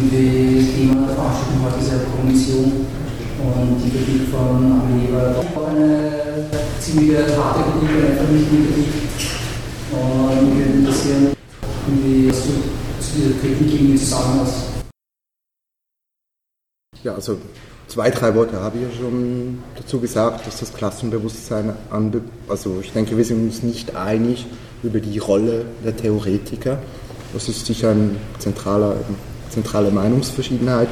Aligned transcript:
das 0.00 0.74
Thema 0.74 1.06
der 1.06 1.16
heute 1.16 1.78
ist 1.80 1.92
ja 1.92 1.98
Kommission 2.16 2.86
und 3.42 3.80
die 3.84 3.90
Kritik 3.90 4.28
von 4.30 4.72
Arbeitgeber 4.72 5.34
auch 5.38 5.68
eine 5.68 6.46
ziemlich 6.80 7.16
harte 7.16 7.60
Kritik, 7.70 8.10
einfach 8.10 8.28
nicht 8.30 8.48
Kritik. 8.48 8.92
Und 9.92 10.48
mich 10.48 10.58
würde 10.58 10.78
interessieren, 10.78 11.28
wie 11.86 12.26
du 12.26 12.32
zu 12.32 13.16
dieser 13.16 13.38
Kritik 13.40 13.74
irgendwie 13.74 13.96
zu 13.96 14.06
sagen 14.06 14.40
hast. 14.40 14.54
Ja, 17.02 17.14
also 17.14 17.38
zwei, 17.88 18.10
drei 18.10 18.34
Worte 18.34 18.60
habe 18.60 18.78
ich 18.78 18.84
ja 18.84 18.90
schon 18.96 19.58
dazu 19.76 20.00
gesagt, 20.00 20.46
dass 20.46 20.60
das 20.60 20.72
Klassenbewusstsein 20.72 21.74
anbe 21.90 22.22
also 22.48 22.78
ich 22.80 22.92
denke, 22.92 23.16
wir 23.16 23.24
sind 23.24 23.44
uns 23.44 23.62
nicht 23.62 23.96
einig 23.96 24.46
über 24.82 25.00
die 25.00 25.18
Rolle 25.18 25.66
der 25.84 25.96
Theoretiker. 25.96 26.78
Das 27.32 27.48
ist 27.48 27.66
sicher 27.66 27.90
eine 27.90 28.10
zentrale, 28.38 28.96
zentrale 29.52 29.90
Meinungsverschiedenheit. 29.90 30.88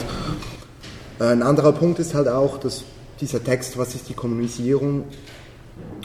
Ein 1.19 1.43
anderer 1.43 1.73
Punkt 1.73 1.99
ist 1.99 2.15
halt 2.15 2.29
auch, 2.29 2.59
dass 2.59 2.85
dieser 3.21 3.43
Text, 3.43 3.77
was 3.77 3.95
ist 3.95 4.09
die 4.09 4.15
Kommunisierung? 4.15 5.05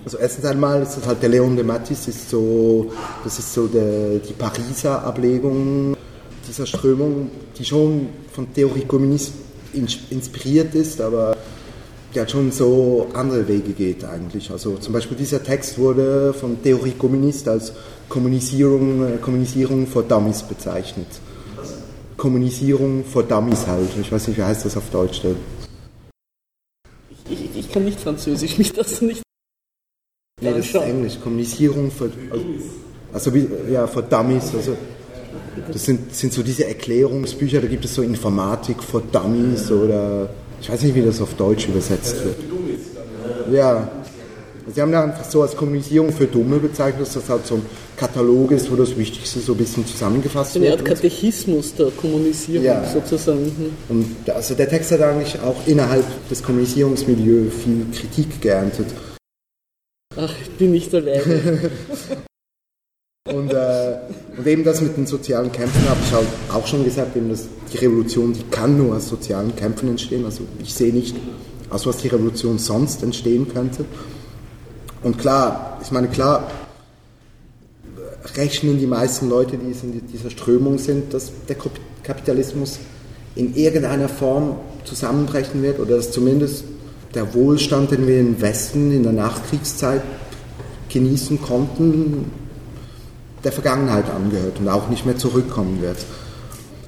Also 0.04 0.18
erstens 0.18 0.46
einmal 0.46 0.82
ist 0.82 0.98
das 0.98 1.08
halt 1.08 1.22
der 1.22 1.30
Leon 1.30 1.56
de 1.56 1.66
Mattis, 1.66 2.08
ist 2.08 2.30
so, 2.30 2.92
das 3.24 3.40
ist 3.40 3.54
so 3.54 3.68
der, 3.68 4.20
die 4.20 4.34
Pariser 4.34 5.04
Ablegung 5.04 5.96
dieser 6.48 6.66
Strömung, 6.66 7.32
die 7.58 7.66
schon 7.66 8.10
von 8.32 8.54
Theorie 8.54 8.86
Kommunismus 8.86 9.46
inspiriert 10.10 10.74
ist, 10.74 11.02
aber 11.02 11.36
der 12.14 12.28
schon 12.28 12.52
so 12.52 13.08
andere 13.14 13.46
Wege 13.48 13.74
geht 13.74 14.06
eigentlich. 14.06 14.50
Also 14.52 14.78
zum 14.78 14.94
Beispiel 14.94 15.18
dieser 15.18 15.44
Text 15.44 15.78
wurde 15.78 16.34
von 16.34 16.62
Theorie 16.62 16.94
Kommunist 16.98 17.48
als 17.50 17.74
Kommunisierung, 18.08 19.20
Kommunisierung 19.22 19.86
for 19.88 20.04
Dummies 20.04 20.44
bezeichnet. 20.44 21.08
Kommunisierung 22.26 23.06
for 23.06 23.22
Dummies 23.22 23.68
halt. 23.68 23.88
Ich 24.02 24.12
weiß 24.12 24.30
nicht, 24.30 24.38
wie 24.40 24.42
heißt 24.42 24.66
das 24.66 24.76
auf 24.76 24.90
Deutsch 24.90 25.22
denn? 25.22 25.36
Ich, 27.30 27.40
ich, 27.40 27.56
ich 27.56 27.72
kann 27.72 27.86
nicht 27.86 28.00
Französisch, 28.00 28.58
mich 28.58 28.74
das 28.74 29.00
nicht. 29.02 29.22
Nee, 30.42 30.52
das 30.52 30.66
ist 30.66 30.74
Englisch. 30.74 31.20
Kommunisierung 31.22 31.92
für, 31.92 32.10
also, 32.32 33.30
also 33.30 33.32
ja, 33.72 33.86
for 33.86 34.02
Dummies. 34.02 34.56
Also 34.56 34.76
das 35.72 35.86
sind, 35.86 36.16
sind 36.16 36.34
so 36.34 36.42
diese 36.42 36.66
Erklärungsbücher, 36.66 37.62
da 37.62 37.68
gibt 37.68 37.86
es 37.86 37.94
so 37.94 38.02
Informatik 38.02 38.82
for 38.82 39.04
Dummies 39.12 39.70
oder 39.70 40.28
ich 40.60 40.68
weiß 40.68 40.82
nicht, 40.82 40.96
wie 40.96 41.04
das 41.04 41.22
auf 41.22 41.36
Deutsch 41.36 41.68
übersetzt 41.68 42.26
wird. 42.26 42.38
Ja. 43.52 43.88
Sie 44.74 44.82
haben 44.82 44.92
da 44.92 45.04
einfach 45.04 45.26
so 45.26 45.44
als 45.44 45.56
Kommunisierung 45.56 46.12
für 46.12 46.26
Dumme 46.26 46.58
bezeichnet, 46.58 47.04
dass 47.04 47.14
das 47.14 47.30
halt 47.30 47.46
so 47.46 47.56
ein 47.56 47.66
Katalog 47.98 48.52
ist, 48.52 48.72
wo 48.72 48.76
das 48.76 48.96
Wichtigste 48.98 49.40
so 49.40 49.54
ein 49.54 49.58
bisschen 49.58 49.86
zusammengefasst 49.86 50.56
wird. 50.56 50.66
Eine 50.66 50.74
Art 50.76 50.86
Katechismus 50.86 51.76
der 51.76 51.92
Kommunisierung 51.92 52.66
ja. 52.66 52.84
sozusagen. 52.86 53.52
Und 53.90 54.30
also 54.30 54.54
der 54.56 54.70
Text 54.70 54.92
hat 54.92 55.02
eigentlich 55.02 55.40
auch 55.40 55.56
innerhalb 55.66 56.06
des 56.30 56.44
Kommunisierungsmilieus 56.44 57.54
viel 57.54 57.86
Kritik 57.94 58.42
geerntet. 58.42 58.88
Ach, 60.18 60.34
ich 60.42 60.52
bin 60.52 60.72
nicht 60.72 60.94
alleine. 60.94 61.72
Und, 63.28 63.52
äh, 63.52 63.98
und 64.38 64.46
eben 64.46 64.64
das 64.64 64.82
mit 64.82 64.98
den 64.98 65.08
sozialen 65.08 65.52
Kämpfen 65.52 65.90
habe 65.90 66.00
ich 66.06 66.14
halt 66.14 66.28
auch 66.54 66.68
schon 66.68 66.84
gesagt, 66.84 67.16
eben 67.16 67.30
dass 67.30 67.48
die 67.74 67.78
Revolution, 67.78 68.34
die 68.34 68.44
kann 68.52 68.78
nur 68.78 68.96
aus 68.96 69.08
sozialen 69.08 69.56
Kämpfen 69.56 69.90
entstehen. 69.90 70.26
Also 70.26 70.44
ich 70.62 70.72
sehe 70.72 70.94
nicht, 70.94 71.16
aus 71.72 71.88
was 71.88 71.98
die 71.98 72.10
Revolution 72.10 72.60
sonst 72.60 73.02
entstehen 73.02 73.52
könnte. 73.52 73.84
Und 75.02 75.18
klar, 75.18 75.80
ich 75.82 75.92
meine, 75.92 76.08
klar 76.08 76.52
rechnen 78.36 78.80
die 78.80 78.88
meisten 78.88 79.30
Leute, 79.30 79.58
die 79.58 79.72
in 79.72 80.02
dieser 80.12 80.30
Strömung 80.30 80.78
sind, 80.78 81.14
dass 81.14 81.32
der 81.48 81.56
Kapitalismus 82.04 82.80
in 83.36 83.56
irgendeiner 83.56 84.10
Form 84.10 84.58
zusammenbrechen 84.84 85.62
wird 85.62 85.80
oder 85.80 85.98
dass 85.98 86.12
zumindest 86.12 86.64
der 87.14 87.34
Wohlstand, 87.34 87.92
den 87.92 88.08
wir 88.08 88.20
im 88.20 88.42
Westen 88.42 88.92
in 88.92 89.04
der 89.04 89.14
Nachkriegszeit 89.14 90.02
genießen 90.90 91.42
konnten, 91.42 92.32
der 93.44 93.52
Vergangenheit 93.52 94.10
angehört 94.10 94.60
und 94.60 94.68
auch 94.70 94.90
nicht 94.90 95.06
mehr 95.06 95.18
zurückkommen 95.18 95.82
wird. 95.82 95.98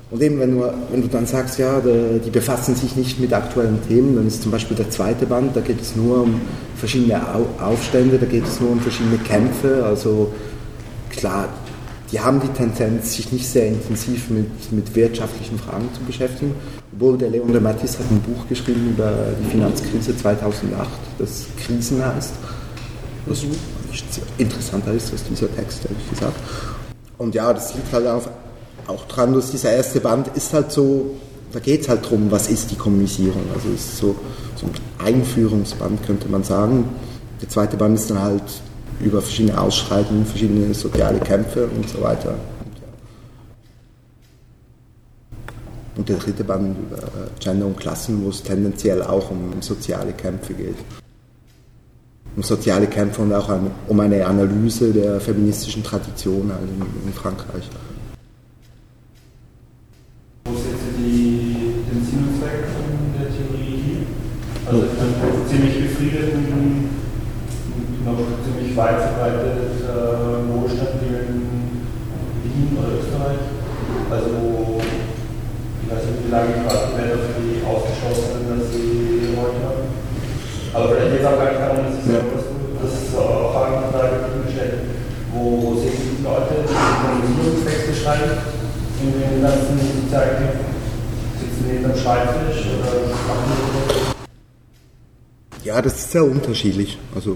Und 0.10 0.22
eben, 0.22 0.40
wenn 0.40 0.58
du, 0.58 0.74
wenn 0.90 1.02
du 1.02 1.08
dann 1.10 1.26
sagst, 1.26 1.60
ja, 1.60 1.82
die 1.82 2.30
befassen 2.30 2.76
sich 2.76 2.96
nicht 2.96 3.20
mit 3.20 3.34
aktuellen 3.34 3.80
Themen, 3.88 4.16
dann 4.16 4.28
ist 4.28 4.42
zum 4.42 4.52
Beispiel 4.52 4.78
der 4.78 4.90
zweite 4.90 5.26
Band, 5.26 5.56
da 5.56 5.60
geht 5.60 5.82
es 5.82 5.98
nur 5.98 6.24
um 6.24 6.40
verschiedene 6.78 7.22
Aufstände, 7.60 8.18
da 8.18 8.26
geht 8.26 8.46
es 8.46 8.62
nur 8.62 8.72
um 8.72 8.80
verschiedene 8.80 9.18
Kämpfe. 9.18 9.84
Also 9.86 10.32
klar, 11.10 11.50
die 12.12 12.20
haben 12.20 12.40
die 12.40 12.48
Tendenz, 12.48 13.14
sich 13.14 13.32
nicht 13.32 13.48
sehr 13.48 13.68
intensiv 13.68 14.30
mit, 14.30 14.72
mit 14.72 14.96
wirtschaftlichen 14.96 15.60
Fragen 15.60 15.90
zu 15.94 16.02
beschäftigen. 16.02 16.56
Obwohl 16.94 17.18
der 17.18 17.30
Leon 17.30 17.52
de 17.52 17.60
Mattis 17.60 18.00
hat 18.00 18.10
ein 18.10 18.22
Buch 18.22 18.48
geschrieben 18.48 18.92
über 18.92 19.12
die 19.42 19.50
Finanzkrise 19.52 20.16
2008, 20.16 20.88
das 21.20 21.46
Krisen 21.60 22.04
heißt. 22.04 22.34
Das 23.26 23.46
interessanter 24.38 24.94
ist 24.94 25.12
als 25.12 25.24
dieser 25.26 25.54
Text, 25.54 25.84
ehrlich 25.84 26.10
gesagt. 26.10 26.40
Und 27.18 27.36
ja, 27.36 27.52
das 27.52 27.76
liegt 27.76 27.92
halt 27.92 28.08
auch, 28.08 28.28
auch 28.88 29.06
dran, 29.08 29.34
dass 29.34 29.52
dieser 29.52 29.74
erste 29.74 30.00
Band 30.00 30.30
ist 30.36 30.54
halt 30.54 30.72
so, 30.72 31.16
da 31.52 31.60
geht 31.60 31.82
es 31.82 31.90
halt 31.90 32.06
darum, 32.06 32.32
was 32.32 32.48
ist 32.48 32.72
die 32.72 32.76
Kommunisierung. 32.76 33.44
Also 33.54 33.70
es 33.74 33.82
ist 33.82 33.98
so, 33.98 34.16
so 34.56 34.68
ein 34.68 35.06
Einführungsband, 35.06 36.06
könnte 36.06 36.30
man 36.30 36.44
sagen. 36.44 36.86
Der 37.42 37.50
zweite 37.50 37.76
Band 37.76 37.98
ist 37.98 38.10
dann 38.10 38.22
halt 38.22 38.44
über 39.00 39.22
verschiedene 39.22 39.60
Ausschreitungen, 39.60 40.26
verschiedene 40.26 40.74
soziale 40.74 41.20
Kämpfe 41.20 41.68
und 41.68 41.88
so 41.88 42.02
weiter. 42.02 42.36
Und 45.96 46.08
der 46.08 46.18
dritte 46.18 46.44
Band 46.44 46.78
über 46.78 47.00
Gender 47.40 47.66
und 47.66 47.78
Klassen, 47.78 48.24
wo 48.24 48.30
es 48.30 48.44
tendenziell 48.44 49.02
auch 49.02 49.32
um 49.32 49.62
soziale 49.62 50.14
Kämpfe 50.14 50.54
geht 50.54 50.78
um 52.38 52.44
soziale 52.44 52.86
Kämpfe 52.86 53.24
und 53.24 53.34
auch 53.34 53.50
um 53.88 54.00
eine 54.00 54.24
Analyse 54.24 54.94
der 54.94 55.20
feministischen 55.20 55.84
Tradition 55.84 56.52
also 56.52 56.68
in, 57.04 57.12
Frankreich. 57.14 57.68
Wo 60.46 60.54
ist 60.54 60.66
jetzt 60.70 60.84
die, 61.00 61.82
den 61.92 62.06
Sinn 62.06 62.20
und 62.20 62.40
Zweck 62.40 62.62
der 63.18 63.28
Theorie? 63.34 64.06
Also 64.68 64.84
ich 64.84 64.92
bin 64.92 65.48
ziemlich 65.50 65.82
befriedet 65.82 66.36
und 66.36 68.06
noch 68.06 68.18
ziemlich 68.46 68.57
weit 68.78 69.02
verbreitet 69.02 69.82
äh, 69.82 70.54
Wohlstand 70.54 71.02
hier 71.02 71.26
in 71.26 71.50
Wien 72.46 72.78
oder 72.78 73.02
Österreich. 73.02 73.42
Also 74.14 74.78
ich 75.82 75.88
weiß 75.90 76.06
nicht, 76.06 76.30
wie 76.30 76.32
lange 76.32 76.54
die 76.54 76.62
Welt 76.62 77.14
auf 77.18 77.26
die 77.42 77.66
ausgeschlossen 77.66 78.38
sind, 78.38 78.46
dass 78.54 78.70
sie 78.70 79.34
heute 79.34 79.60
haben. 79.66 79.90
Aber 80.78 80.94
vielleicht 80.94 81.18
jetzt 81.18 81.26
auch 81.26 81.42
gar 81.42 81.50
nicht 81.50 81.58
darum, 81.58 81.90
dass 81.90 81.98
ich 81.98 82.06
ja. 82.06 82.22
sage, 82.22 82.38
das 82.78 82.94
ist 82.94 83.18
auch 83.18 83.50
Fragenfrage 83.58 84.46
gestellt, 84.46 84.78
wo 85.34 85.74
sich 85.82 85.98
die 85.98 86.22
Leute 86.22 86.62
die 86.62 86.78
Kommunikationswechsel 86.78 87.96
schreiben 87.98 88.38
in 89.02 89.10
den 89.10 89.42
ganzen 89.42 89.74
Sozialkämpfen? 89.74 90.70
Sitzen 91.42 91.66
die 91.66 91.74
hinterm 91.82 91.98
Schreibtisch 91.98 92.62
oder 92.78 92.94
machen 93.26 93.50
die 95.58 95.68
Ja, 95.68 95.82
das 95.82 95.98
ist 95.98 96.12
sehr 96.12 96.24
unterschiedlich. 96.24 97.00
Also 97.16 97.36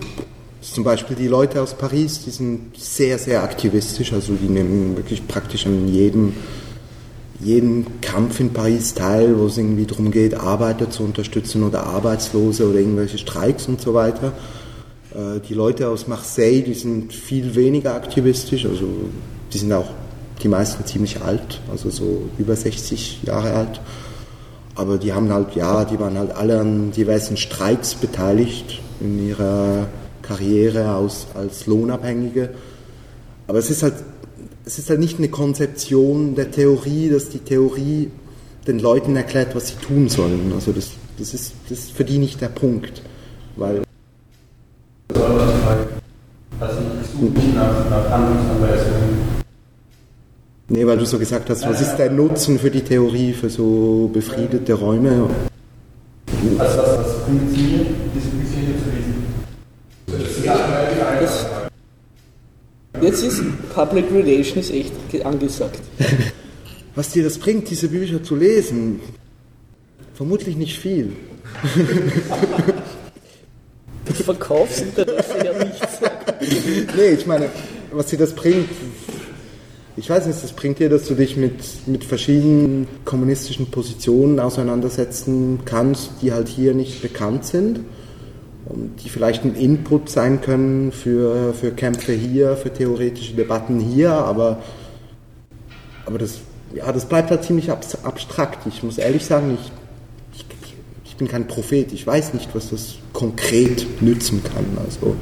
zum 0.61 0.83
Beispiel 0.83 1.15
die 1.15 1.27
Leute 1.27 1.61
aus 1.61 1.73
Paris, 1.73 2.23
die 2.23 2.29
sind 2.29 2.77
sehr, 2.77 3.17
sehr 3.17 3.43
aktivistisch, 3.43 4.13
also 4.13 4.33
die 4.33 4.47
nehmen 4.47 4.95
wirklich 4.95 5.27
praktisch 5.27 5.65
an 5.65 5.87
jedem 5.87 6.33
jedem 7.43 7.85
Kampf 8.01 8.39
in 8.39 8.53
Paris 8.53 8.93
teil, 8.93 9.37
wo 9.37 9.47
es 9.47 9.57
irgendwie 9.57 9.85
darum 9.85 10.11
geht, 10.11 10.35
Arbeiter 10.35 10.89
zu 10.89 11.03
unterstützen 11.03 11.63
oder 11.63 11.85
Arbeitslose 11.85 12.69
oder 12.69 12.79
irgendwelche 12.79 13.17
Streiks 13.17 13.67
und 13.67 13.81
so 13.81 13.93
weiter. 13.93 14.33
Äh, 15.13 15.39
die 15.47 15.53
Leute 15.53 15.89
aus 15.89 16.07
Marseille, 16.07 16.61
die 16.61 16.73
sind 16.73 17.13
viel 17.13 17.55
weniger 17.55 17.95
aktivistisch, 17.95 18.65
also 18.65 18.85
die 19.51 19.57
sind 19.57 19.73
auch 19.73 19.89
die 20.43 20.47
meisten 20.47 20.85
ziemlich 20.85 21.21
alt, 21.21 21.61
also 21.69 21.89
so 21.89 22.29
über 22.37 22.55
60 22.55 23.23
Jahre 23.23 23.53
alt. 23.53 23.81
Aber 24.75 24.97
die 24.97 25.13
haben 25.13 25.31
halt, 25.31 25.55
ja, 25.55 25.83
die 25.83 25.99
waren 25.99 26.17
halt 26.17 26.31
alle 26.31 26.59
an 26.59 26.91
diversen 26.91 27.37
Streiks 27.37 27.95
beteiligt 27.95 28.79
in 28.99 29.27
ihrer 29.27 29.87
Karriere 30.31 30.89
als, 30.89 31.27
als 31.33 31.67
Lohnabhängige. 31.67 32.49
Aber 33.47 33.59
es 33.59 33.69
ist 33.69 33.83
halt 33.83 33.95
es 34.65 34.77
ist 34.77 34.89
halt 34.89 34.99
nicht 34.99 35.17
eine 35.17 35.29
Konzeption 35.29 36.35
der 36.35 36.51
Theorie, 36.51 37.09
dass 37.09 37.29
die 37.29 37.39
Theorie 37.39 38.11
den 38.67 38.79
Leuten 38.79 39.15
erklärt, 39.15 39.55
was 39.55 39.69
sie 39.69 39.75
tun 39.75 40.07
sollen. 40.07 40.51
Also 40.53 40.71
das, 40.71 40.91
das, 41.17 41.33
ist, 41.33 41.53
das 41.69 41.79
ist 41.79 41.91
für 41.91 42.05
die 42.05 42.17
nicht 42.17 42.41
der 42.41 42.49
Punkt. 42.49 43.01
Weil 43.55 43.81
also 46.59 46.79
nicht 46.79 47.55
nach, 47.55 47.89
nach 47.89 48.09
Handlungsanweisungen. 48.11 49.41
Nee, 50.69 50.85
weil 50.85 50.97
du 50.97 51.05
so 51.05 51.19
gesagt 51.19 51.49
hast, 51.49 51.67
was 51.67 51.81
ist 51.81 51.97
der 51.97 52.11
Nutzen 52.11 52.57
für 52.57 52.71
die 52.71 52.81
Theorie, 52.81 53.33
für 53.33 53.49
so 53.49 54.09
befriedete 54.13 54.73
Räume? 54.73 55.29
Also 56.57 56.77
was, 56.77 56.97
was 56.99 57.25
bringt 57.25 57.49
Sie, 57.51 57.87
diese 58.15 58.29
Bücher 58.29 58.61
hier 58.65 58.77
zu 58.77 58.89
lesen? 58.89 59.25
Das 60.07 60.37
ist 60.37 60.45
ja, 60.45 60.55
Jetzt 63.01 63.23
ist 63.23 63.41
Public 63.73 64.05
Relations 64.11 64.69
echt 64.69 64.93
angesagt. 65.25 65.79
was 66.95 67.09
dir 67.09 67.23
das 67.23 67.39
bringt, 67.39 67.69
diese 67.69 67.87
Bücher 67.87 68.21
zu 68.23 68.35
lesen? 68.35 68.99
Vermutlich 70.13 70.55
nicht 70.55 70.77
viel. 70.77 71.13
Du 74.03 74.13
Verkaufsinteresse 74.13 75.37
ja 75.45 75.63
nichts. 75.63 75.99
nee, 76.97 77.11
ich 77.11 77.27
meine, 77.27 77.49
was 77.91 78.07
dir 78.07 78.17
das 78.17 78.33
bringt, 78.33 78.67
ich 79.95 80.09
weiß 80.09 80.25
nicht, 80.25 80.43
das 80.43 80.53
bringt 80.53 80.79
dir, 80.79 80.89
dass 80.89 81.07
du 81.07 81.13
dich 81.13 81.37
mit, 81.37 81.53
mit 81.85 82.03
verschiedenen 82.03 82.87
kommunistischen 83.05 83.69
Positionen 83.69 84.39
auseinandersetzen 84.39 85.59
kannst, 85.65 86.09
die 86.23 86.33
halt 86.33 86.47
hier 86.47 86.73
nicht 86.73 87.03
bekannt 87.03 87.45
sind 87.45 87.81
die 89.03 89.09
vielleicht 89.09 89.43
ein 89.43 89.55
Input 89.55 90.09
sein 90.09 90.41
können 90.41 90.91
für, 90.91 91.53
für 91.53 91.71
Kämpfe 91.71 92.13
hier, 92.13 92.55
für 92.55 92.71
theoretische 92.71 93.33
Debatten 93.33 93.79
hier, 93.79 94.11
aber, 94.11 94.61
aber 96.05 96.19
das, 96.19 96.39
ja, 96.73 96.91
das 96.91 97.05
bleibt 97.05 97.31
halt 97.31 97.43
ziemlich 97.43 97.71
abstrakt. 97.71 98.67
Ich 98.67 98.83
muss 98.83 98.97
ehrlich 98.97 99.25
sagen, 99.25 99.57
ich, 99.59 99.71
ich, 100.35 100.75
ich 101.05 101.15
bin 101.15 101.27
kein 101.27 101.47
Prophet, 101.47 101.91
ich 101.91 102.05
weiß 102.05 102.33
nicht, 102.33 102.53
was 102.53 102.69
das 102.69 102.95
konkret 103.13 104.01
nützen 104.01 104.43
kann. 104.43 104.65
Also, 104.85 105.15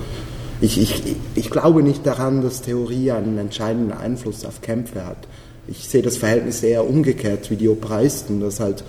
ich, 0.61 0.79
ich, 0.79 1.15
ich 1.35 1.49
glaube 1.49 1.83
nicht 1.83 2.05
daran, 2.05 2.41
dass 2.41 2.61
Theorie 2.61 3.11
einen 3.11 3.37
entscheidenden 3.37 3.93
Einfluss 3.93 4.43
auf 4.43 4.61
Kämpfe 4.61 5.05
hat. 5.05 5.27
Ich 5.67 5.87
sehe 5.87 6.01
das 6.01 6.17
Verhältnis 6.17 6.61
eher 6.63 6.87
umgekehrt 6.87 7.49
wie 7.49 7.55
die 7.55 7.69
Operaisten, 7.69 8.41
dass 8.41 8.59
halt, 8.59 8.83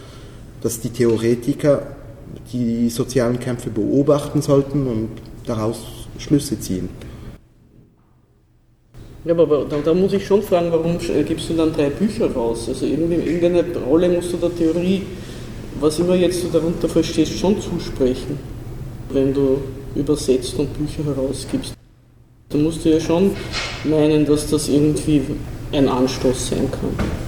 dass 0.62 0.80
die 0.80 0.90
Theoretiker 0.90 1.82
die 2.52 2.88
sozialen 2.90 3.38
Kämpfe 3.38 3.70
beobachten 3.70 4.42
sollten 4.42 4.86
und 4.86 5.08
daraus 5.46 5.78
Schlüsse 6.18 6.58
ziehen. 6.58 6.88
Ja, 9.24 9.32
aber 9.32 9.66
da, 9.68 9.76
da, 9.84 9.92
muss 9.92 10.14
ich 10.14 10.26
schon 10.26 10.42
fragen, 10.42 10.72
warum 10.72 10.98
gibst 10.98 11.50
du 11.50 11.54
dann 11.54 11.72
drei 11.72 11.90
Bücher 11.90 12.32
raus? 12.32 12.68
Also 12.68 12.86
irgendeine 12.86 13.64
Rolle 13.86 14.08
musst 14.08 14.32
du 14.32 14.38
der 14.38 14.54
Theorie, 14.54 15.02
was 15.78 15.98
immer 15.98 16.14
jetzt 16.14 16.42
du 16.42 16.48
darunter 16.48 16.88
verstehst, 16.88 17.38
schon 17.38 17.60
zusprechen, 17.60 18.38
wenn 19.10 19.34
du 19.34 19.58
übersetzt 19.94 20.58
und 20.58 20.72
Bücher 20.72 21.04
herausgibst. 21.04 21.74
Da 22.48 22.58
musst 22.58 22.84
du 22.84 22.90
ja 22.90 23.00
schon 23.00 23.32
meinen, 23.84 24.24
dass 24.24 24.48
das 24.48 24.68
irgendwie 24.68 25.22
ein 25.72 25.86
Anstoß 25.86 26.48
sein 26.48 26.70
kann. 26.70 27.19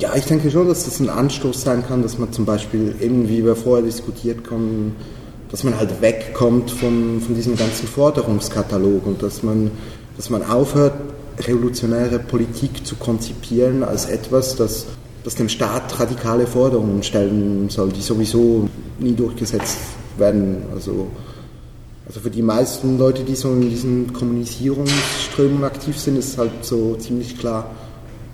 Ja, 0.00 0.14
ich 0.16 0.24
denke 0.24 0.50
schon, 0.50 0.66
dass 0.66 0.86
das 0.86 0.98
ein 0.98 1.10
Anstoß 1.10 1.60
sein 1.60 1.86
kann, 1.86 2.02
dass 2.02 2.16
man 2.18 2.32
zum 2.32 2.46
Beispiel 2.46 2.96
eben, 3.02 3.28
wie 3.28 3.44
wir 3.44 3.54
vorher 3.54 3.84
diskutiert 3.84 4.50
haben, 4.50 4.96
dass 5.50 5.62
man 5.62 5.76
halt 5.76 6.00
wegkommt 6.00 6.70
von, 6.70 7.20
von 7.20 7.34
diesem 7.34 7.54
ganzen 7.54 7.86
Forderungskatalog 7.86 9.06
und 9.06 9.22
dass 9.22 9.42
man, 9.42 9.70
dass 10.16 10.30
man 10.30 10.42
aufhört, 10.42 10.94
revolutionäre 11.38 12.18
Politik 12.18 12.86
zu 12.86 12.96
konzipieren 12.96 13.84
als 13.84 14.06
etwas, 14.06 14.56
das, 14.56 14.86
das 15.22 15.34
dem 15.34 15.50
Staat 15.50 16.00
radikale 16.00 16.46
Forderungen 16.46 17.02
stellen 17.02 17.68
soll, 17.68 17.90
die 17.90 18.00
sowieso 18.00 18.70
nie 19.00 19.12
durchgesetzt 19.12 19.76
werden. 20.16 20.62
Also, 20.74 21.08
also 22.06 22.20
für 22.20 22.30
die 22.30 22.42
meisten 22.42 22.96
Leute, 22.96 23.22
die 23.22 23.34
so 23.34 23.52
in 23.52 23.68
diesen 23.68 24.14
Kommunisierungsströmungen 24.14 25.64
aktiv 25.64 25.98
sind, 25.98 26.16
ist 26.16 26.38
halt 26.38 26.64
so 26.64 26.94
ziemlich 26.94 27.38
klar, 27.38 27.70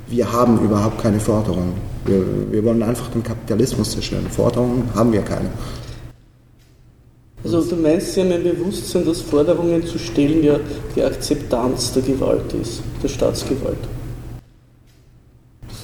wir 0.09 0.33
haben 0.33 0.59
überhaupt 0.61 1.03
keine 1.03 1.21
Forderungen. 1.21 1.75
Wir, 2.05 2.23
wir 2.53 2.65
wollen 2.65 2.83
einfach 2.83 3.09
den 3.11 3.23
Kapitalismus 3.23 3.91
zerstören. 3.93 4.27
Forderungen 4.31 4.89
haben 4.95 5.13
wir 5.13 5.23
keine. 5.23 5.51
Also 7.43 7.63
du 7.63 7.77
meinst, 7.77 8.15
Sie 8.15 8.21
haben 8.21 8.33
ein 8.33 8.43
Bewusstsein, 8.43 9.05
dass 9.05 9.21
Forderungen 9.21 9.85
zu 9.87 9.99
stellen 9.99 10.43
ja 10.43 10.59
die 10.95 11.03
Akzeptanz 11.03 11.93
der 11.93 12.03
Gewalt 12.03 12.53
ist, 12.61 12.83
der 13.03 13.09
Staatsgewalt. 13.09 13.79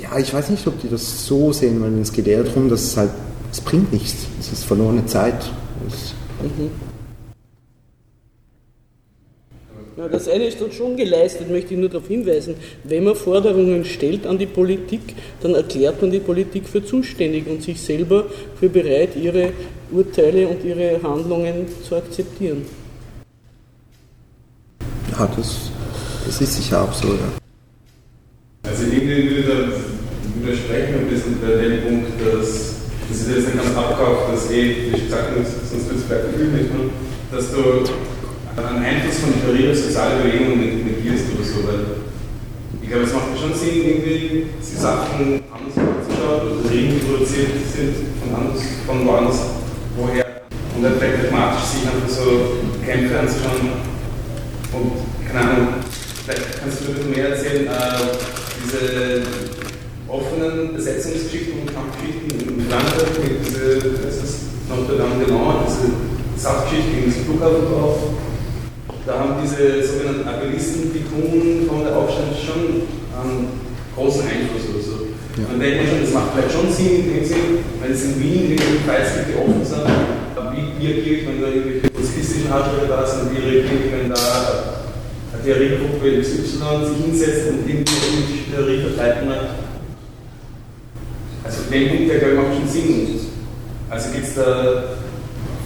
Ja, 0.01 0.19
ich 0.19 0.33
weiß 0.33 0.51
nicht, 0.51 0.67
ob 0.67 0.81
die 0.81 0.89
das 0.89 1.27
so 1.27 1.53
sehen, 1.53 1.81
weil 1.81 1.99
es 2.01 2.13
geht 2.13 2.27
eher 2.27 2.43
darum, 2.43 2.69
dass 2.69 2.83
es 2.83 2.97
halt, 2.97 3.11
es 3.53 3.61
bringt 3.61 3.93
nichts. 3.93 4.27
Es 4.41 4.53
ist 4.53 4.65
verlorene 4.65 5.07
Zeit. 5.07 5.51
Es 5.87 6.15
mhm. 6.43 6.92
Ja, 10.02 10.08
das 10.08 10.28
eine 10.28 10.46
ist 10.46 10.60
dort 10.60 10.75
schon 10.75 10.96
geleistet, 10.96 11.49
möchte 11.49 11.75
ich 11.75 11.78
nur 11.78 11.88
darauf 11.88 12.08
hinweisen. 12.08 12.56
Wenn 12.82 13.04
man 13.04 13.14
Forderungen 13.14 13.84
stellt 13.84 14.26
an 14.26 14.37
die 14.37 14.46
Politik, 14.46 15.00
dann 15.40 15.54
erklärt 15.54 16.02
man 16.02 16.10
die 16.10 16.19
Politik 16.19 16.69
für 16.69 16.84
zuständig 16.84 17.46
und 17.46 17.62
sich 17.62 17.81
selber 17.81 18.25
für 18.58 18.69
bereit, 18.69 19.10
ihre 19.14 19.52
Urteile 19.93 20.49
und 20.49 20.64
ihre 20.64 21.00
Handlungen 21.04 21.66
zu 21.88 21.94
akzeptieren. 21.94 22.66
Ja, 25.12 25.31
das, 25.37 25.70
das 26.26 26.40
ist 26.40 26.56
sicher 26.56 26.82
auch 26.82 26.93
so, 26.93 27.06
ja. 27.06 27.31
Also 28.64 28.82
irgendwie 28.82 29.31
würde 29.31 29.49
da 29.49 30.43
widersprechen 30.43 30.94
ein 30.99 31.10
bisschen 31.10 31.37
bei 31.40 31.62
dem 31.62 31.81
Punkt, 31.81 32.10
dass 32.26 32.75
das 33.08 33.20
ist 33.20 33.28
jetzt 33.28 33.54
nicht 33.54 33.62
ganz 33.62 33.76
abkauft, 33.76 34.32
dass 34.32 34.50
eh, 34.50 34.64
wie 34.64 34.96
ich 34.96 35.04
gesagt 35.04 35.28
sonst 35.70 35.88
wird 35.88 35.96
es 35.96 36.04
vielleicht 36.06 36.38
nicht, 36.38 36.70
dass 37.31 37.52
du 37.52 37.84
einen 38.56 38.84
Einfluss 38.84 39.19
von 39.19 39.40
Theorie 39.40 39.66
der 39.66 39.76
sozialen 39.76 40.22
Bewegung 40.22 40.60
negierst 40.60 41.25
oder 41.34 41.44
so, 41.44 41.66
weil 41.66 41.84
ich 42.82 42.88
glaube, 42.88 43.04
es 43.04 43.12
macht 43.12 43.38
schon 43.40 43.54
Sinn, 43.54 43.84
irgendwie 43.87 44.46
die 44.60 44.76
Sachen 44.76 45.40
anders 45.49 45.76
anzuschauen 45.76 46.60
oder 46.60 46.69
die 46.69 47.00
produziert 47.00 47.49
sind 47.72 47.94
von, 48.20 48.34
anders, 48.37 48.62
von 48.87 49.06
woanders, 49.06 49.40
woher. 49.96 50.26
Und 50.76 50.82
dann 50.82 50.99
vielleicht 50.99 51.31
pragmatisch 51.31 51.64
sich 51.64 51.82
einfach 51.88 52.08
so 52.08 52.60
Kämpfe 52.84 53.19
anzuschauen 53.19 53.72
und 54.72 54.93
keine 55.28 55.49
Ahnung, 55.49 55.69
vielleicht 56.26 56.60
kannst 56.60 56.81
du 56.81 56.88
ein 56.88 56.94
bisschen 56.94 57.10
mehr 57.10 57.28
erzählen, 57.28 57.66
äh, 57.66 58.12
diese 58.64 59.22
offenen 60.08 60.75
Besetzungsgeschichten 60.75 61.60
und 61.60 61.75
Kampfgeschichten 61.75 62.60
in 62.60 62.66
Frankreich 62.69 63.16
mit 63.22 63.46
diese, 63.46 63.81
das 64.02 64.16
ist 64.16 64.37
Notre 64.69 64.96
Dame 64.99 65.25
de 65.25 65.32
Lande, 65.32 65.64
diese 65.69 66.43
Sachgeschichte 66.43 66.90
gegen 66.90 67.12
das 67.12 67.25
Flughafen 67.25 67.64
drauf 67.72 67.99
da 69.06 69.19
haben 69.19 69.34
diese 69.43 69.82
sogenannten 69.82 70.28
Appellisten, 70.28 70.93
die 70.94 71.02
Kunden 71.02 71.66
von 71.66 71.82
der 71.84 71.96
Aufstand 71.96 72.38
schon 72.38 72.87
einen 73.19 73.49
großen 73.96 74.22
Einfluss 74.22 74.70
oder 74.70 74.82
so. 74.82 74.96
Ja. 75.37 75.50
Dann 75.50 75.58
denkt 75.58 75.76
man 75.82 75.87
schon, 75.90 76.00
das 76.06 76.14
macht 76.14 76.31
vielleicht 76.34 76.52
schon 76.54 76.70
Sinn 76.70 77.02
in 77.02 77.14
dem 77.14 77.25
Sinn, 77.25 77.66
wenn 77.82 77.93
es 77.93 78.04
in 78.04 78.20
Wien 78.22 78.54
irgendwelche 78.54 78.84
Freizüge 78.87 79.38
offen 79.43 79.64
sind, 79.64 79.87
wie, 80.54 80.62
wie 80.78 80.93
agiere 80.93 81.16
ich, 81.19 81.26
wenn 81.26 81.40
da 81.40 81.49
irgendwelche 81.49 81.88
pazifistischen 81.90 82.50
Hartschreiber 82.52 82.87
da 82.87 83.06
sind, 83.06 83.32
wie 83.34 83.43
reagiere 83.43 83.81
ich, 83.82 83.93
wenn 83.93 84.08
da 84.12 84.22
eine 85.34 85.43
Theoriegruppe 85.43 86.20
XY 86.20 86.62
sich 86.87 87.00
hinsetzt 87.02 87.50
und 87.50 87.66
irgendeine 87.66 88.22
Theorie 88.54 88.81
vertreibt 88.87 89.26
Also 91.42 91.59
den 91.73 91.88
Punkt, 91.88 92.11
der 92.11 92.18
glaube 92.18 92.35
ich 92.35 92.38
macht 92.38 92.54
schon 92.54 92.68
Sinn. 92.68 93.21
Also 93.90 94.12
gibt 94.12 94.26
es 94.28 94.35
da, 94.35 94.94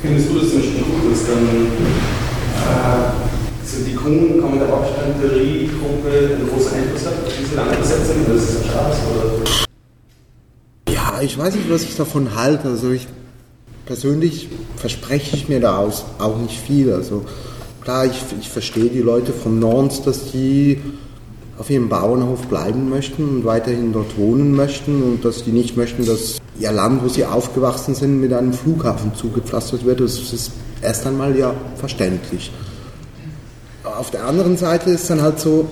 findest 0.01 0.31
du 0.31 0.39
das 0.41 0.51
zum 0.51 0.59
Beispiel 0.59 0.83
gut, 0.83 1.13
dass 1.13 1.27
dann 1.27 2.16
äh, 2.57 3.67
so 3.67 3.85
die 3.85 3.95
Kunden 3.95 4.41
kommen 4.41 4.59
der 4.59 4.69
Hauptstandtheorie-Gruppe 4.69 6.37
einen 6.37 6.49
großen 6.49 6.75
Einfluss 6.75 7.07
auf 7.07 7.15
diese 7.39 7.57
Landbesetzung? 7.57 8.17
Das 8.29 8.43
ist 8.43 8.63
ein 8.63 8.71
Spaß, 8.71 8.97
oder? 9.15 9.57
Ja, 10.89 11.21
ich 11.21 11.37
weiß 11.37 11.55
nicht, 11.55 11.71
was 11.71 11.83
ich 11.83 11.97
davon 11.97 12.35
halte. 12.35 12.69
Also 12.69 12.91
ich 12.93 13.07
persönlich 13.87 14.49
verspreche 14.77 15.37
ich 15.37 15.49
mir 15.49 15.61
daraus 15.61 16.05
auch 16.19 16.39
nicht 16.39 16.59
viel. 16.59 16.93
Also 16.93 17.25
klar, 17.83 18.07
ich, 18.07 18.23
ich 18.41 18.49
verstehe 18.49 18.91
die 18.91 19.01
Leute 19.01 19.33
vom 19.33 19.59
Nord, 19.59 20.07
dass 20.07 20.31
die 20.33 20.81
auf 21.59 21.71
ihrem 21.71 21.89
Bauernhof 21.89 22.47
bleiben 22.49 22.91
möchten 22.91 23.29
und 23.29 23.45
weiterhin 23.45 23.93
dort 23.93 24.19
wohnen 24.19 24.55
möchten 24.55 25.03
und 25.03 25.25
dass 25.25 25.45
die 25.45 25.53
nicht 25.53 25.77
möchten, 25.77 26.05
dass 26.05 26.39
ihr 26.59 26.73
Land, 26.73 27.03
wo 27.03 27.09
sie 27.09 27.25
aufgewachsen 27.25 27.95
sind, 27.95 28.21
mit 28.21 28.33
einem 28.33 28.53
Flughafen 28.53 29.15
zugepflastert 29.15 29.85
wird. 29.85 30.01
Das 30.01 30.19
ist 30.33 30.51
erst 30.83 31.07
einmal 31.07 31.37
ja 31.37 31.55
verständlich 31.77 32.51
auf 33.97 34.11
der 34.11 34.25
anderen 34.25 34.57
Seite 34.57 34.91
ist 34.91 35.09
dann 35.11 35.23
halt 35.23 35.41
so 35.41 35.69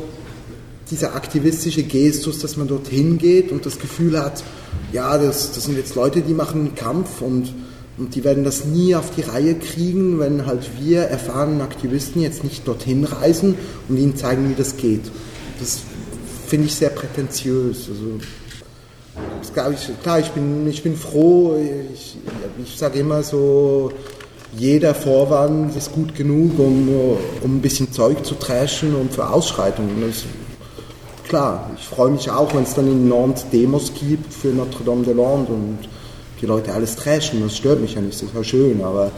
dieser 0.91 1.15
aktivistische 1.15 1.83
Gestus, 1.83 2.39
dass 2.39 2.57
man 2.57 2.69
dorthin 2.69 3.19
geht 3.19 3.51
und 3.51 3.67
das 3.67 3.79
Gefühl 3.79 4.19
hat, 4.19 4.43
ja, 4.93 5.19
das, 5.19 5.53
das 5.53 5.65
sind 5.65 5.77
jetzt 5.77 5.95
Leute, 5.95 6.21
die 6.21 6.35
machen 6.35 6.61
einen 6.61 6.75
Kampf 6.75 7.21
und, 7.21 7.53
und 7.99 8.15
die 8.15 8.23
werden 8.23 8.45
das 8.45 8.65
nie 8.65 8.95
auf 8.95 9.11
die 9.11 9.23
Reihe 9.23 9.55
kriegen, 9.55 10.19
wenn 10.19 10.47
halt 10.47 10.71
wir 10.81 11.03
erfahrenen 11.03 11.61
Aktivisten 11.63 12.23
jetzt 12.23 12.45
nicht 12.45 12.67
dorthin 12.69 13.05
reisen 13.05 13.57
und 13.89 13.97
ihnen 13.97 14.17
zeigen, 14.17 14.49
wie 14.51 14.55
das 14.55 14.77
geht. 14.77 15.03
Das 15.59 15.81
finde 16.47 16.67
ich 16.67 16.75
sehr 16.75 16.91
prätentiös. 16.91 17.89
Also, 19.57 19.93
klar, 20.03 20.19
ich 20.19 20.31
bin, 20.31 20.69
ich 20.69 20.83
bin 20.83 20.97
froh, 20.97 21.57
ich, 21.93 22.19
ich 22.63 22.77
sage 22.77 22.99
immer 22.99 23.23
so, 23.23 23.93
jeder 24.57 24.95
Vorwand 24.95 25.77
ist 25.77 25.93
gut 25.93 26.15
genug, 26.15 26.59
um, 26.59 26.89
um 27.43 27.57
ein 27.57 27.61
bisschen 27.61 27.93
Zeug 27.93 28.25
zu 28.25 28.35
trashen 28.35 28.95
und 28.95 29.13
für 29.13 29.29
Ausschreitungen. 29.29 30.01
Das, 30.07 30.25
klar, 31.29 31.71
ich 31.77 31.85
freue 31.85 32.11
mich 32.11 32.31
auch, 32.31 32.55
wenn 32.55 32.63
es 32.63 32.75
dann 32.75 32.87
in 32.87 33.09
Nantes 33.09 33.47
Demos 33.51 33.93
gibt 33.95 34.33
für 34.33 34.49
Notre 34.49 34.85
Dame 34.85 35.03
de 35.03 35.15
Lande 35.15 35.53
und 35.53 35.79
die 36.41 36.47
Leute 36.47 36.73
alles 36.73 36.97
trashen. 36.97 37.43
Das 37.43 37.57
stört 37.57 37.81
mich 37.81 37.95
ja 37.95 38.01
nicht, 38.01 38.15
das 38.15 38.29
ist 38.29 38.35
ja 38.35 38.45
schön, 38.45 38.83
aber 38.83 39.11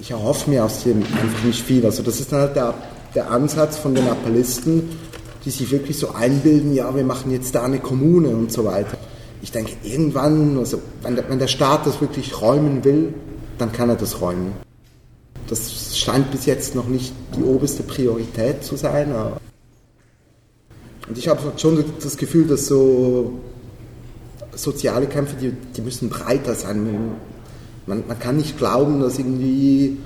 ich 0.00 0.10
erhoffe 0.10 0.50
mir 0.50 0.64
aus 0.64 0.82
dem 0.82 0.98
einfach 0.98 1.44
nicht 1.44 1.62
viel. 1.64 1.84
Also 1.84 2.02
das 2.02 2.18
ist 2.18 2.32
dann 2.32 2.40
halt 2.40 2.56
der, 2.56 2.74
der 3.14 3.30
Ansatz 3.30 3.76
von 3.76 3.94
den 3.94 4.08
Appellisten, 4.08 4.88
die 5.44 5.50
sich 5.50 5.70
wirklich 5.70 5.98
so 5.98 6.14
einbilden, 6.14 6.74
ja, 6.74 6.94
wir 6.94 7.04
machen 7.04 7.30
jetzt 7.30 7.54
da 7.54 7.64
eine 7.64 7.78
Kommune 7.78 8.28
und 8.28 8.52
so 8.52 8.64
weiter. 8.64 8.96
Ich 9.42 9.50
denke, 9.50 9.72
irgendwann, 9.82 10.56
also 10.58 10.80
wenn 11.02 11.16
der, 11.16 11.28
wenn 11.28 11.38
der 11.38 11.48
Staat 11.48 11.86
das 11.86 12.00
wirklich 12.00 12.40
räumen 12.40 12.84
will, 12.84 13.12
dann 13.62 13.72
kann 13.72 13.88
er 13.88 13.96
das 13.96 14.20
räumen. 14.20 14.52
Das 15.48 15.96
scheint 15.96 16.30
bis 16.30 16.46
jetzt 16.46 16.74
noch 16.74 16.88
nicht 16.88 17.12
die 17.36 17.42
oberste 17.42 17.82
Priorität 17.84 18.64
zu 18.64 18.76
sein. 18.76 19.14
Und 21.08 21.16
ich 21.16 21.28
habe 21.28 21.40
schon 21.56 21.84
das 22.02 22.16
Gefühl, 22.16 22.46
dass 22.46 22.66
so 22.66 23.38
soziale 24.54 25.06
Kämpfe, 25.06 25.36
die, 25.40 25.52
die 25.76 25.80
müssen 25.80 26.08
breiter 26.08 26.54
sein. 26.54 26.84
Man, 27.86 28.04
man 28.06 28.18
kann 28.18 28.36
nicht 28.36 28.58
glauben, 28.58 29.00
dass 29.00 29.18
irgendwie 29.18 29.96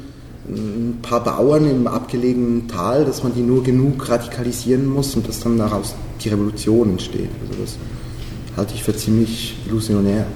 ein 0.49 0.99
paar 1.03 1.25
Bauern 1.25 1.69
im 1.69 1.87
abgelegenen 1.87 2.69
Tal, 2.69 3.05
dass 3.05 3.23
man 3.23 3.35
die 3.35 3.43
nur 3.43 3.65
genug 3.65 4.09
radikalisieren 4.09 4.87
muss 4.87 5.17
und 5.17 5.27
dass 5.29 5.41
dann 5.41 5.59
daraus 5.59 5.95
die 6.23 6.29
Revolution 6.29 6.91
entsteht. 6.91 7.31
Also 7.49 7.61
das 7.63 7.77
halte 8.57 8.75
ich 8.75 8.85
für 8.85 8.95
ziemlich 8.95 9.57
illusionär. 9.67 10.27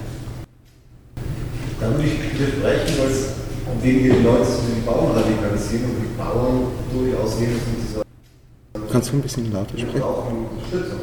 Da 1.81 1.89
würde 1.89 2.05
ich 2.05 2.13
widersprechen, 2.13 2.93
weil 3.01 3.09
es 3.09 3.33
wenige 3.81 4.21
Leute 4.21 4.45
zu 4.45 4.69
den 4.69 4.85
Bauern 4.85 5.17
radikalisieren 5.17 5.89
und 5.89 5.97
die 6.05 6.13
Bauern 6.13 6.69
durchaus 6.93 7.41
wenigstens 7.41 7.73
dieser. 7.81 8.05
Kannst 8.85 9.09
du 9.09 9.17
ein 9.17 9.25
bisschen 9.25 9.49
lauter 9.49 9.73
sprechen? 9.73 10.05
Auch 10.05 10.29
Unterstützung. 10.29 11.01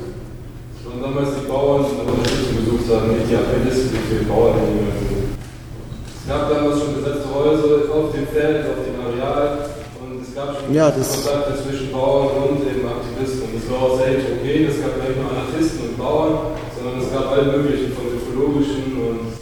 Schon 0.78 1.02
damals 1.02 1.34
die 1.34 1.50
Bauern 1.50 1.82
Unterstützung 1.82 2.62
gesucht 2.62 2.86
haben, 2.94 3.10
nicht 3.10 3.26
die 3.26 3.34
Appellisten, 3.34 3.90
die 3.90 4.06
für 4.06 4.22
die 4.22 4.30
Bauern 4.30 4.54
Es 4.54 6.24
gab 6.30 6.46
damals 6.46 6.78
schon 6.78 6.94
besetzte 6.94 7.26
Häuser 7.26 7.90
auf 7.90 8.14
dem 8.14 8.26
Feld, 8.30 8.70
auf 8.70 8.78
dem 8.78 8.96
Areal 9.02 9.74
und 9.98 10.22
es 10.22 10.30
gab 10.30 10.62
schon 10.62 10.70
ja, 10.70 10.94
das 10.94 11.10
Kontakte 11.10 11.58
zwischen 11.58 11.90
Bauern 11.90 12.54
und 12.54 12.62
eben 12.62 12.86
Aktivisten. 12.86 13.50
Und 13.50 13.58
es 13.58 13.66
war 13.66 13.82
auch 13.82 13.98
sehr 13.98 14.14
heterogen, 14.14 14.70
es 14.70 14.78
gab 14.78 14.94
nicht 14.94 15.18
nur 15.18 15.26
Anarchisten 15.26 15.90
und 15.90 15.98
Bauern, 15.98 16.54
sondern 16.70 17.02
es 17.02 17.10
gab 17.10 17.34
alle 17.34 17.50
möglichen 17.50 17.90
von 17.98 18.14
ökologischen 18.14 18.94
und 18.94 19.37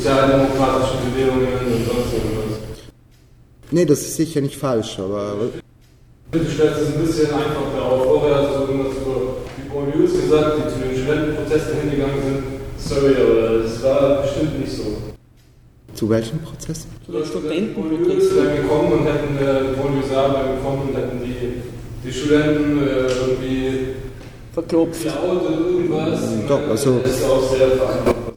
sozialdemokratischen 0.00 0.98
Bewegungen 1.12 1.46
und 1.46 1.84
sonst 1.86 2.12
irgendwas. 2.14 2.58
Nee, 3.70 3.84
das 3.84 4.00
ist 4.00 4.16
sicher 4.16 4.40
nicht 4.40 4.56
falsch, 4.56 4.98
aber. 4.98 5.34
Du 6.32 6.38
stellst 6.38 6.80
es 6.80 6.94
ein 6.94 7.04
bisschen 7.04 7.26
einfach 7.26 7.68
darauf. 7.76 8.04
Vorher 8.04 8.36
hast 8.36 8.54
du 8.54 8.60
irgendwas 8.72 8.96
über 8.96 9.36
die 9.58 9.68
Banlieues 9.68 10.12
gesagt, 10.12 10.58
die 10.58 10.72
zu 10.72 10.88
den 10.88 10.96
Studentenprotesten 10.96 11.80
hingegangen 11.80 12.22
sind. 12.22 12.42
Sorry, 12.78 13.14
aber 13.16 13.62
das 13.62 13.82
war 13.82 14.22
bestimmt 14.22 14.60
nicht 14.60 14.72
so. 14.72 14.84
Zu 15.94 16.08
welchen 16.08 16.38
Prozessen? 16.40 16.90
Zu 17.04 17.12
den 17.12 17.24
Studentenprotesten. 17.24 18.30
Die 18.30 18.36
wären 18.36 18.62
gekommen 18.62 18.92
und 18.92 19.04
hätten, 19.06 19.36
äh, 19.36 19.70
die 19.70 19.80
Banlieusarbeiter 19.80 20.46
wären 20.46 20.56
gekommen 20.56 20.88
und 20.88 20.96
hätten 20.96 21.20
die, 21.22 22.08
die 22.08 22.12
Studenten 22.12 22.78
äh, 22.78 23.06
irgendwie 23.06 23.88
verklopft. 24.54 25.06
Oder 25.06 25.58
irgendwas. 25.58 26.20
Doch, 26.48 26.68
also. 26.70 27.00
Das 27.02 27.12
ist 27.12 27.24
auch 27.24 27.50
sehr 27.50 27.68
verantwortlich. 27.72 28.29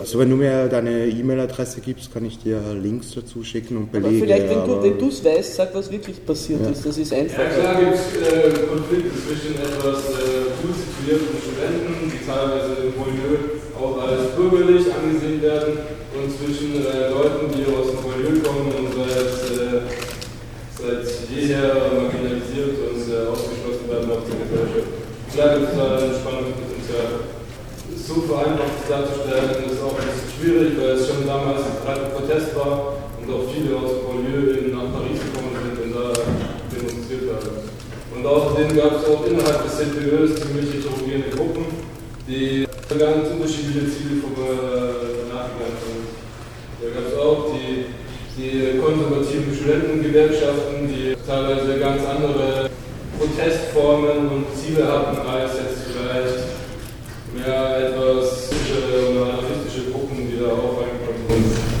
Also 0.00 0.18
wenn 0.18 0.30
du 0.30 0.36
mir 0.36 0.66
deine 0.68 1.08
E-Mail-Adresse 1.08 1.82
gibst, 1.82 2.10
kann 2.12 2.24
ich 2.24 2.38
dir 2.38 2.58
Links 2.72 3.12
dazu 3.14 3.44
schicken 3.44 3.76
und 3.76 3.92
Belege. 3.92 4.08
Aber 4.08 4.16
vielleicht, 4.24 4.48
wenn 4.48 4.98
du 4.98 5.08
es 5.08 5.22
weißt, 5.22 5.56
sag, 5.56 5.74
was 5.74 5.92
wirklich 5.92 6.24
passiert 6.24 6.62
ja. 6.64 6.70
ist. 6.70 6.86
Das 6.86 6.96
ist 6.96 7.12
einfach. 7.12 7.38
Ja, 7.38 7.48
klar 7.50 7.74
gibt 7.80 7.94
es 7.94 8.16
äh, 8.16 8.66
Konflikte 8.66 9.12
zwischen 9.12 9.60
etwas 9.60 10.00
äh, 10.16 10.56
gut 10.64 10.72
situierten 10.72 11.36
Studenten, 11.36 12.08
die 12.08 12.20
teilweise 12.24 12.80
im 12.80 12.96
Milieu 12.96 13.60
auch 13.76 14.00
als 14.00 14.32
bürgerlich 14.36 14.86
angesehen 14.88 15.42
werden, 15.42 15.76
und 16.16 16.28
zwischen 16.32 16.80
äh, 16.80 17.12
Leuten, 17.12 17.52
die 17.52 17.68
aus 17.68 17.92
dem 17.92 18.00
Milieu 18.08 18.40
kommen 18.40 18.72
und 18.72 18.96
seit, 18.96 19.36
äh, 19.52 19.84
seit 20.80 21.04
jeher 21.28 21.76
marginalisiert 21.92 22.72
und 22.88 23.04
äh, 23.04 23.28
ausgeschlossen 23.28 23.84
werden 23.84 24.10
aus 24.16 24.24
der 24.24 24.48
Gesellschaft. 24.48 24.88
Klar 25.28 25.58
gibt 25.60 25.70
es 25.70 25.76
da 25.76 25.84
ein 25.92 26.14
Spannungspotenzial 26.16 27.39
so 28.06 28.22
vereinfacht 28.22 28.88
darzustellen, 28.88 29.70
ist 29.70 29.82
auch 29.82 29.96
ein 29.98 30.08
bisschen 30.08 30.30
schwierig, 30.34 30.72
weil 30.78 30.96
es 30.96 31.06
schon 31.08 31.26
damals 31.26 31.62
ein 31.62 32.12
Protest 32.14 32.56
war 32.56 32.96
und 33.20 33.28
auch 33.32 33.44
viele 33.52 33.76
aus 33.76 33.90
dem 33.94 34.02
Banlieue 34.08 34.72
nach 34.72 34.88
Paris 34.92 35.20
gekommen 35.20 35.54
sind 35.60 35.76
und 35.84 35.92
da 35.94 36.12
demonstriert 36.72 37.28
haben. 37.34 37.70
Und 38.14 38.26
außerdem 38.26 38.76
gab 38.76 39.00
es 39.00 39.04
auch 39.06 39.24
innerhalb 39.26 39.64
des 39.64 39.76
CPÖs 39.78 40.34
ziemlich 40.36 40.74
heterogene 40.74 41.30
Gruppen, 41.30 41.64
die 42.26 42.66
ganz 42.98 43.28
unterschiedliche 43.30 43.86
Ziele 43.86 44.20
äh, 44.20 45.30
nachgegangen 45.30 45.78
sind. 45.80 46.04
Da 46.82 46.86
gab 46.90 47.06
es 47.06 47.16
auch 47.18 47.54
die, 47.54 47.86
die 48.36 48.78
konservativen 48.78 49.54
Studentengewerkschaften, 49.54 50.88
die 50.88 51.16
teilweise 51.26 51.78
ganz 51.78 52.02
andere 52.04 52.70
Protestformen 53.16 54.28
und 54.28 54.46
Ziele 54.56 54.84
hatten 54.90 55.16
als 55.28 55.52
jetzt 55.54 55.92
vielleicht 55.92 56.50
mehr 57.34 57.88
etwas 57.88 58.50
oder 58.70 59.32
anarchistische 59.32 59.90
Gruppen, 59.90 60.28
die 60.30 60.38
da 60.40 60.52
auch 60.52 60.76
reingekommen 60.80 61.26
sind. 61.28 61.80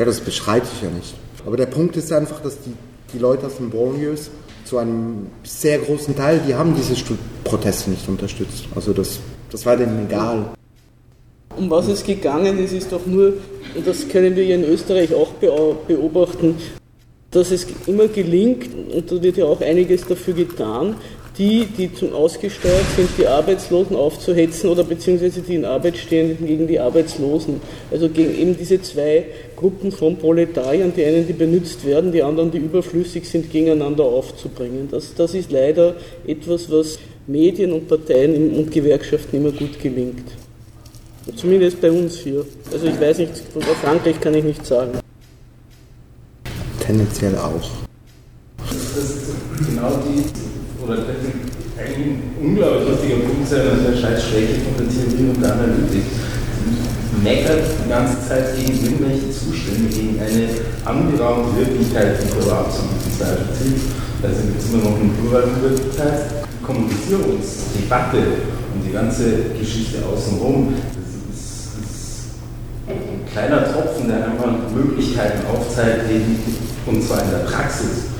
Ja, 0.00 0.06
das 0.06 0.20
beschreite 0.20 0.66
ich 0.74 0.82
ja 0.82 0.88
nicht. 0.88 1.12
Aber 1.44 1.58
der 1.58 1.66
Punkt 1.66 1.94
ist 1.94 2.10
einfach, 2.10 2.40
dass 2.40 2.56
die, 2.62 2.72
die 3.12 3.18
Leute 3.18 3.48
aus 3.48 3.58
den 3.58 3.68
Banlieues 3.68 4.30
zu 4.64 4.78
einem 4.78 5.26
sehr 5.42 5.78
großen 5.78 6.16
Teil, 6.16 6.40
die 6.48 6.54
haben 6.54 6.74
diese 6.74 6.94
Proteste 7.44 7.90
nicht 7.90 8.08
unterstützt. 8.08 8.64
Also 8.74 8.94
das, 8.94 9.18
das 9.50 9.66
war 9.66 9.76
denen 9.76 10.06
egal. 10.06 10.54
Um 11.54 11.68
was 11.68 11.88
es 11.88 12.02
gegangen 12.02 12.58
ist, 12.60 12.72
ist 12.72 12.90
doch 12.90 13.04
nur, 13.04 13.34
und 13.74 13.86
das 13.86 14.08
können 14.08 14.34
wir 14.36 14.42
hier 14.42 14.54
in 14.54 14.64
Österreich 14.64 15.14
auch 15.14 15.32
beobachten, 15.34 16.54
dass 17.30 17.50
es 17.50 17.66
immer 17.86 18.08
gelingt, 18.08 18.70
und 18.94 19.12
da 19.12 19.22
wird 19.22 19.36
ja 19.36 19.44
auch 19.44 19.60
einiges 19.60 20.06
dafür 20.06 20.32
getan, 20.32 20.96
die, 21.40 21.64
die 21.64 21.92
zum 21.92 22.12
ausgesteuert 22.12 22.84
sind, 22.94 23.08
die 23.16 23.26
Arbeitslosen 23.26 23.96
aufzuhetzen 23.96 24.68
oder 24.68 24.84
beziehungsweise 24.84 25.40
die 25.40 25.54
in 25.54 25.64
Arbeit 25.64 25.96
stehenden 25.96 26.46
gegen 26.46 26.66
die 26.66 26.78
Arbeitslosen. 26.78 27.62
Also 27.90 28.10
gegen 28.10 28.38
eben 28.38 28.58
diese 28.58 28.82
zwei 28.82 29.24
Gruppen 29.56 29.90
von 29.90 30.18
Proletariern, 30.18 30.92
die 30.94 31.02
einen, 31.02 31.26
die 31.26 31.32
benutzt 31.32 31.86
werden, 31.86 32.12
die 32.12 32.22
anderen, 32.22 32.50
die 32.50 32.58
überflüssig 32.58 33.26
sind, 33.26 33.50
gegeneinander 33.50 34.04
aufzubringen. 34.04 34.88
Das, 34.90 35.14
das 35.14 35.32
ist 35.32 35.50
leider 35.50 35.94
etwas, 36.26 36.70
was 36.70 36.98
Medien 37.26 37.72
und 37.72 37.88
Parteien 37.88 38.54
und 38.54 38.70
Gewerkschaften 38.70 39.38
immer 39.38 39.52
gut 39.52 39.80
gelingt. 39.80 40.24
Zumindest 41.36 41.80
bei 41.80 41.90
uns 41.90 42.18
hier. 42.18 42.44
Also 42.70 42.86
ich 42.86 43.00
weiß 43.00 43.18
nicht, 43.18 43.32
von 43.54 43.62
Frankreich 43.62 44.20
kann 44.20 44.34
ich 44.34 44.44
nicht 44.44 44.66
sagen. 44.66 44.98
Tendenziell 46.80 47.34
auch. 47.36 47.70
Das 48.58 48.72
ist 48.72 49.32
genau 49.66 50.02
die 50.04 50.49
oder 50.90 51.06
eigentlich 51.78 52.18
ein 52.18 52.22
unglaublich 52.42 52.88
lustiger 52.88 53.22
Punkt 53.22 53.46
sein, 53.48 53.62
also 53.70 53.90
der 53.90 53.96
scheiß 53.96 54.20
Schwäche 54.26 54.58
von 54.66 54.74
der 54.74 54.88
Theorie 54.90 55.30
und 55.30 55.40
der 55.42 55.52
Analytik. 55.54 56.02
Sie 56.02 57.22
meckert 57.22 57.62
die 57.84 57.88
ganze 57.88 58.16
Zeit 58.26 58.56
gegen 58.56 58.74
irgendwelche 58.74 59.30
Zustände, 59.30 59.88
gegen 59.88 60.18
eine 60.18 60.50
angeraumte 60.84 61.56
Wirklichkeit, 61.62 62.18
die 62.18 62.28
vor 62.28 62.52
absoluten 62.52 63.10
Zeit 63.18 63.38
zieht. 63.54 63.80
Also 64.22 64.36
es 64.50 64.68
immer 64.68 64.84
noch 64.84 64.98
eine 64.98 65.10
plurale 65.14 65.54
Wirklichkeit. 65.62 66.42
Die 66.60 66.64
Kommunikationsdebatte 66.66 68.18
und 68.74 68.84
die 68.86 68.92
ganze 68.92 69.54
Geschichte 69.58 69.98
außenrum, 70.04 70.74
das 70.74 71.08
ist 71.32 71.70
ein 72.86 73.24
kleiner 73.32 73.64
Tropfen, 73.72 74.08
der 74.08 74.26
einfach 74.26 74.52
Möglichkeiten 74.74 75.46
aufzeigt, 75.46 76.10
und 76.86 77.02
zwar 77.02 77.22
in 77.24 77.30
der 77.30 77.48
Praxis 77.48 78.10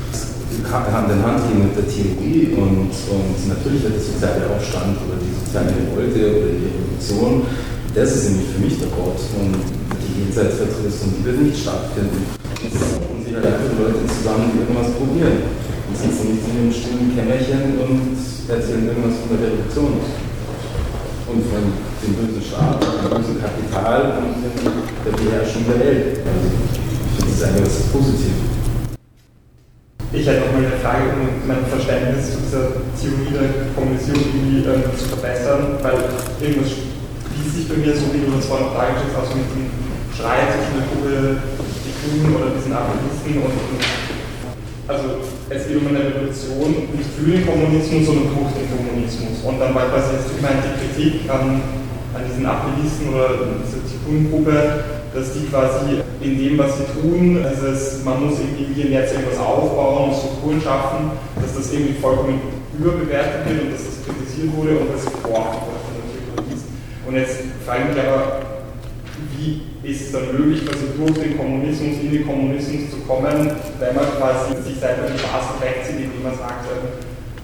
Hand 0.69 1.11
in 1.11 1.23
Hand 1.23 1.40
gehen 1.49 1.64
mit 1.64 1.75
der 1.76 1.87
Theorie 1.88 2.52
und, 2.57 2.93
und 2.93 3.38
natürlich 3.49 3.83
der 3.83 3.97
soziale 3.97 4.45
Aufstand 4.50 4.99
oder 5.07 5.17
die 5.17 5.33
soziale 5.33 5.73
Revolte 5.73 6.21
oder 6.37 6.50
die 6.52 6.69
Revolution, 6.69 7.47
das 7.95 8.14
ist 8.14 8.31
nämlich 8.31 8.49
für 8.55 8.61
mich 8.62 8.76
der 8.79 8.90
Ort 8.99 9.19
und 9.40 9.59
die 9.99 10.12
Jenseitsvertröstung, 10.23 11.11
die 11.19 11.25
wird 11.26 11.43
nicht 11.43 11.59
stattfinden. 11.59 12.23
Sich 12.61 13.35
halt 13.35 13.47
einfach 13.47 13.73
Leute 13.79 14.02
zusammen, 14.07 14.55
die 14.55 14.62
irgendwas 14.62 14.95
probieren 14.95 15.43
und 15.90 15.97
sitzen 15.97 16.35
nicht 16.35 16.45
in 16.47 16.55
einem 16.55 16.73
stillen 16.75 17.11
Kämmerchen 17.14 17.83
und 17.83 18.14
erzählen 18.47 18.87
irgendwas 18.87 19.19
von 19.23 19.29
der 19.35 19.40
Revolution 19.43 19.93
und 21.31 21.40
von 21.50 21.62
dem 22.02 22.12
bösen 22.14 22.43
Staat, 22.43 22.79
dem 22.79 23.11
bösen 23.11 23.38
Kapital 23.43 24.23
und 24.23 24.38
der 24.45 25.14
Beherrschung 25.14 25.64
der 25.67 25.79
Welt. 25.83 26.23
Also, 26.26 26.47
ich 26.47 27.14
finde 27.19 27.31
das 27.31 27.43
eigentlich 27.43 27.67
was 27.67 27.90
Positives. 27.90 28.60
Ich 30.11 30.26
hätte 30.26 30.43
noch 30.43 30.50
mal 30.50 30.67
eine 30.67 30.75
Frage, 30.83 31.14
um 31.14 31.47
mein 31.47 31.62
Verständnis 31.71 32.35
zu 32.35 32.43
dieser 32.43 32.83
Theorie 32.99 33.31
der 33.31 33.71
Kommunikation 33.79 34.19
irgendwie 34.19 34.67
ähm, 34.67 34.83
zu 34.99 35.07
verbessern, 35.07 35.79
weil 35.87 36.02
irgendwas 36.43 36.83
schließt 37.31 37.55
sich 37.55 37.71
bei 37.71 37.79
mir 37.79 37.95
so, 37.95 38.11
wie 38.11 38.26
du 38.26 38.35
das 38.35 38.50
vorhin 38.50 38.67
noch 38.67 38.75
dargestellt 38.75 39.14
hast, 39.14 39.31
mit 39.38 39.47
dem 39.55 39.71
Streit 40.11 40.50
zwischen 40.50 40.83
der 40.83 40.87
Gruppe, 40.90 41.14
die 41.87 41.95
Grünen 41.95 42.35
oder 42.35 42.50
diesen 42.59 42.75
Aktivisten 42.75 43.38
und, 43.38 43.55
und 43.55 43.83
also 44.90 45.23
es 45.47 45.71
geht 45.71 45.79
um 45.79 45.87
eine 45.87 46.02
Revolution 46.02 46.90
nicht 46.90 47.11
für 47.14 47.31
den 47.31 47.47
Kommunismus, 47.47 48.02
sondern 48.11 48.35
durch 48.35 48.50
den 48.59 48.67
Kommunismus. 48.67 49.47
Und 49.47 49.62
dann 49.62 49.71
war 49.79 49.95
quasi 49.95 50.19
jetzt 50.19 50.35
immer 50.35 50.59
die 50.59 50.75
Kritik 50.75 51.31
an, 51.31 51.62
an 52.19 52.23
diesen 52.26 52.50
Aktivisten 52.50 53.14
oder 53.14 53.47
dieser 53.62 53.79
Grünen-Gruppe, 54.02 55.00
dass 55.14 55.33
die 55.33 55.47
quasi 55.47 56.02
in 56.21 56.38
dem, 56.38 56.59
was 56.59 56.79
sie 56.79 56.85
tun, 57.00 57.45
dieses, 57.50 58.05
man 58.05 58.26
muss 58.26 58.38
irgendwie 58.38 58.73
hier 58.75 58.90
jetzt 58.90 59.14
irgendwas 59.14 59.38
aufbauen, 59.38 60.14
Strukturen 60.14 60.61
schaffen, 60.61 61.11
dass 61.40 61.57
das 61.57 61.73
irgendwie 61.73 62.00
vollkommen 62.00 62.40
überbewertet 62.79 63.49
wird 63.49 63.62
und 63.62 63.73
dass 63.73 63.85
das 63.85 64.05
kritisiert 64.07 64.57
wurde 64.57 64.79
und 64.79 64.88
das 64.95 65.05
Theorie 65.05 66.55
ist. 66.55 66.64
Und 67.07 67.17
jetzt 67.17 67.37
frage 67.67 67.83
ich 67.83 67.95
mich 67.95 68.05
aber, 68.05 68.40
wie 69.37 69.62
ist 69.83 70.02
es 70.02 70.12
dann 70.12 70.31
möglich, 70.33 70.64
quasi 70.64 70.87
durch 70.97 71.19
den 71.19 71.37
Kommunismus 71.37 71.99
in 72.02 72.12
den 72.12 72.26
Kommunismus 72.26 72.90
zu 72.90 72.99
kommen, 73.07 73.50
wenn 73.81 73.95
man 73.95 74.05
quasi 74.19 74.55
sich 74.62 74.79
selber 74.79 75.09
die 75.11 75.19
Straße 75.19 75.55
wegzieht, 75.61 76.05
indem 76.05 76.23
man 76.23 76.37
sagt, 76.37 76.67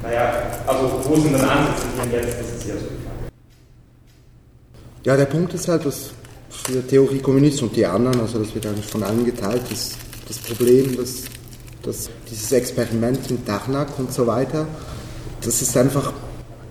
naja, 0.03 0.43
also 0.67 1.01
wo 1.03 1.17
sind 1.17 1.33
dann 1.33 1.49
Ansätze 1.49 1.87
hier 2.09 2.21
jetzt? 2.21 2.39
Das 2.39 2.47
ist 2.47 2.69
ja 2.69 2.75
so 2.75 2.87
die 2.87 3.03
Frage. 3.03 3.33
Ja, 5.05 5.17
der 5.17 5.25
Punkt 5.25 5.55
ist 5.55 5.69
halt, 5.69 5.85
dass 5.85 6.13
für 6.67 6.85
Theorie 6.85 7.21
Kommunist 7.21 7.63
und 7.63 7.77
die 7.77 7.87
anderen, 7.87 8.21
also 8.21 8.41
das 8.41 8.53
wird 8.53 8.67
eigentlich 8.67 8.87
von 8.87 9.05
allen 9.05 9.25
geteilt, 9.25 9.63
ist 9.71 9.97
das 10.27 10.39
Problem, 10.39 10.97
dass, 10.97 11.23
dass 11.83 12.11
dieses 12.29 12.51
Experiment 12.51 13.31
mit 13.31 13.47
Darnak 13.47 13.97
und 13.99 14.13
so 14.13 14.27
weiter, 14.27 14.67
das 15.43 15.63
ist 15.63 15.77
einfach, 15.77 16.13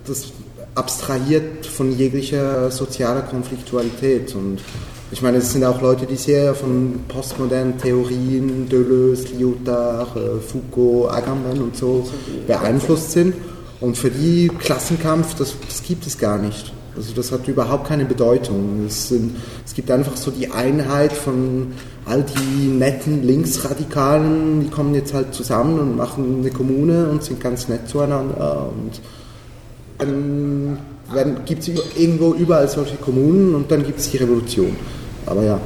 das 0.05 0.33
abstrahiert 0.75 1.65
von 1.65 1.97
jeglicher 1.97 2.69
sozialer 2.71 3.21
Konfliktualität 3.21 4.35
und 4.35 4.59
ich 5.11 5.21
meine, 5.21 5.37
es 5.37 5.53
sind 5.53 5.63
auch 5.63 5.81
Leute, 5.81 6.05
die 6.05 6.17
sehr 6.17 6.53
von 6.55 7.05
postmodernen 7.07 7.77
Theorien, 7.77 8.67
Deleuze, 8.67 9.27
Lyotard, 9.37 10.17
äh, 10.17 10.39
Foucault, 10.41 11.09
Agamben 11.11 11.61
und 11.61 11.77
so 11.77 12.09
beeinflusst 12.47 13.11
sind. 13.11 13.35
Und 13.79 13.97
für 13.97 14.09
die 14.09 14.49
Klassenkampf, 14.59 15.35
das, 15.35 15.55
das 15.69 15.83
gibt 15.83 16.07
es 16.07 16.17
gar 16.17 16.39
nicht. 16.39 16.73
Also 16.95 17.13
das 17.13 17.31
hat 17.31 17.47
überhaupt 17.47 17.87
keine 17.87 18.05
Bedeutung. 18.05 18.85
Es, 18.87 19.09
sind, 19.09 19.35
es 19.65 19.73
gibt 19.73 19.91
einfach 19.91 20.15
so 20.15 20.31
die 20.31 20.49
Einheit 20.51 21.11
von 21.11 21.73
all 22.05 22.23
die 22.23 22.67
netten 22.67 23.23
Linksradikalen, 23.23 24.61
die 24.61 24.69
kommen 24.69 24.93
jetzt 24.95 25.13
halt 25.13 25.33
zusammen 25.33 25.79
und 25.79 25.97
machen 25.97 26.39
eine 26.41 26.51
Kommune 26.51 27.09
und 27.09 27.23
sind 27.23 27.41
ganz 27.41 27.67
nett 27.67 27.89
zueinander. 27.89 28.69
Und 28.69 28.91
dann 29.97 31.41
gibt 31.45 31.67
es 31.67 31.71
irgendwo 31.97 32.33
überall 32.33 32.67
solche 32.67 32.95
Kommunen 32.95 33.55
und 33.55 33.71
dann 33.71 33.83
gibt 33.85 33.99
es 33.99 34.11
die 34.11 34.17
Revolution. 34.17 34.75
Aber 35.25 35.43
ja. 35.43 35.59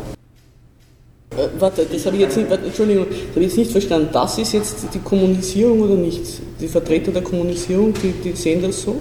Äh, 1.38 1.48
warte, 1.60 1.86
das 1.92 2.06
habe 2.06 2.16
ich 2.16 2.24
jetzt 2.24 2.38
nicht, 2.38 2.50
warte, 2.50 2.66
Entschuldigung, 2.66 3.06
das 3.10 3.36
habe 3.36 3.42
ich 3.42 3.48
jetzt 3.48 3.58
nicht 3.58 3.72
verstanden. 3.72 4.10
Das 4.12 4.38
ist 4.38 4.54
jetzt 4.54 4.88
die 4.94 5.00
Kommunisierung 5.00 5.82
oder 5.82 5.96
nicht? 5.96 6.24
Die 6.60 6.68
Vertreter 6.68 7.12
der 7.12 7.22
Kommunisierung, 7.22 7.94
die, 7.94 8.12
die 8.12 8.36
sehen 8.36 8.62
das 8.62 8.82
so? 8.82 9.00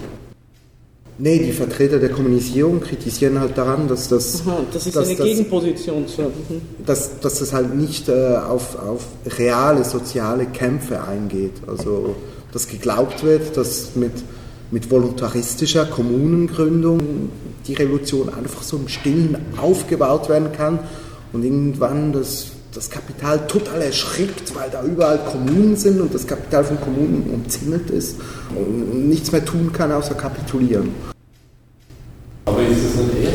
Nee, 1.20 1.40
die 1.40 1.52
Vertreter 1.52 1.98
der 1.98 2.10
Kommunisierung 2.10 2.80
kritisieren 2.80 3.40
halt 3.40 3.58
daran, 3.58 3.88
dass 3.88 4.06
das. 4.06 4.42
Aha, 4.46 4.60
das 4.72 4.86
ist 4.86 4.94
dass, 4.94 5.08
eine 5.08 5.16
Gegenposition 5.16 6.06
zu. 6.06 6.22
Mhm. 6.22 6.60
Dass, 6.86 7.18
dass 7.18 7.40
das 7.40 7.52
halt 7.52 7.74
nicht 7.74 8.08
äh, 8.08 8.36
auf, 8.36 8.78
auf 8.78 9.04
reale 9.36 9.84
soziale 9.84 10.46
Kämpfe 10.46 11.02
eingeht. 11.02 11.54
Also, 11.66 12.14
dass 12.52 12.68
geglaubt 12.68 13.24
wird, 13.24 13.56
dass 13.56 13.96
mit, 13.96 14.12
mit 14.70 14.90
voluntaristischer 14.90 15.86
Kommunengründung 15.86 17.00
die 17.66 17.74
Revolution 17.74 18.28
einfach 18.32 18.62
so 18.62 18.76
im 18.76 18.86
Stillen 18.86 19.36
aufgebaut 19.60 20.28
werden 20.28 20.52
kann 20.52 20.78
und 21.32 21.44
irgendwann 21.44 22.12
das, 22.12 22.52
das 22.78 22.90
Kapital 22.90 23.44
total 23.48 23.82
erschrickt, 23.82 24.54
weil 24.54 24.70
da 24.70 24.84
überall 24.84 25.18
Kommunen 25.18 25.74
sind 25.74 26.00
und 26.00 26.14
das 26.14 26.24
Kapital 26.24 26.62
von 26.62 26.80
Kommunen 26.80 27.28
umzingelt 27.34 27.90
ist 27.90 28.20
und 28.54 29.08
nichts 29.08 29.32
mehr 29.32 29.44
tun 29.44 29.72
kann, 29.72 29.90
außer 29.90 30.14
kapitulieren. 30.14 30.94
Aber 32.44 32.62
ist 32.62 32.78
das 32.86 33.02
nicht 33.02 33.18
eher. 33.18 33.32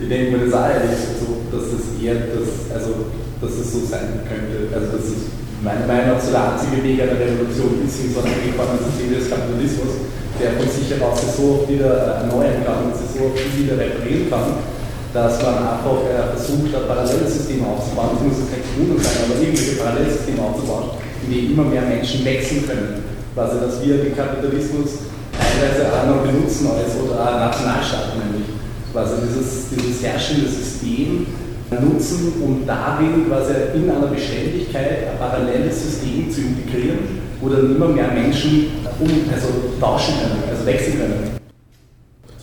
Ich 0.00 0.08
denke 0.08 0.36
mir 0.36 0.44
das 0.46 0.54
auch 0.54 0.68
ehrlich 0.68 0.98
so, 1.18 1.42
dass 1.50 1.66
es 1.66 2.00
eher 2.00 2.14
das, 2.14 2.78
also, 2.78 3.10
dass 3.40 3.50
es 3.50 3.72
so 3.72 3.80
sein 3.90 4.22
könnte. 4.22 4.72
Also, 4.72 4.96
dass 4.96 5.06
es 5.10 5.26
meiner 5.64 5.86
Meinung 5.88 6.14
nach 6.14 6.22
so 6.22 6.30
der 6.30 6.52
einzige 6.52 6.78
Weg 6.84 7.02
einer 7.02 7.18
Revolution 7.18 7.82
ist 7.84 8.06
in 8.06 8.14
so 8.14 8.20
einem 8.22 8.38
angekommenen 8.38 8.86
System 8.86 9.18
des 9.18 9.26
Kapitalismus, 9.26 9.98
der 10.38 10.52
von 10.62 10.70
sich 10.70 10.86
heraus 10.94 11.18
so 11.36 11.66
wieder 11.66 12.22
erneuern 12.22 12.62
kann 12.62 12.86
und 12.86 12.94
sich 12.94 13.10
so 13.18 13.34
wieder 13.34 13.74
reparieren 13.78 14.30
kann, 14.30 14.62
dass 15.12 15.42
man 15.42 15.56
einfach 15.58 16.08
äh, 16.08 16.36
versucht, 16.36 16.74
ein 16.74 16.88
Parallelsystem 16.88 17.64
aufzubauen, 17.64 18.16
es 18.16 18.22
muss 18.24 18.38
jetzt 18.40 18.52
kein 18.52 18.64
Kommunen 18.64 19.02
sein, 19.02 19.28
aber 19.28 19.40
irgendwelche 19.40 19.76
Parallelsysteme 19.76 20.40
aufzubauen, 20.40 20.96
in 21.24 21.32
denen 21.32 21.52
immer 21.52 21.64
mehr 21.64 21.82
Menschen 21.82 22.24
wechseln 22.24 22.66
können. 22.66 23.04
Also, 23.36 23.60
dass 23.60 23.84
wir 23.84 23.98
den 23.98 24.16
Kapitalismus 24.16 25.12
teilweise 25.32 25.88
auch 25.92 26.06
noch 26.06 26.22
benutzen 26.22 26.68
als 26.68 26.96
oder 26.96 27.20
auch 27.20 27.38
Nationalstaaten 27.40 28.20
nämlich. 28.20 28.48
Also 28.94 29.14
dieses, 29.24 29.70
dieses 29.70 30.02
herrschende 30.02 30.48
System 30.48 31.26
nutzen, 31.70 32.34
um 32.42 32.66
darin 32.66 33.26
quasi 33.26 33.52
in 33.74 33.90
einer 33.90 34.08
Beständigkeit 34.08 35.08
ein 35.08 35.18
paralleles 35.18 35.82
System 35.82 36.30
zu 36.30 36.42
integrieren, 36.42 36.98
wo 37.40 37.48
dann 37.48 37.74
immer 37.74 37.88
mehr 37.88 38.12
Menschen 38.12 38.68
um, 39.00 39.08
also 39.32 39.48
tauschen 39.80 40.14
können, 40.20 40.42
also 40.50 40.66
wechseln 40.66 40.98
können. 40.98 41.30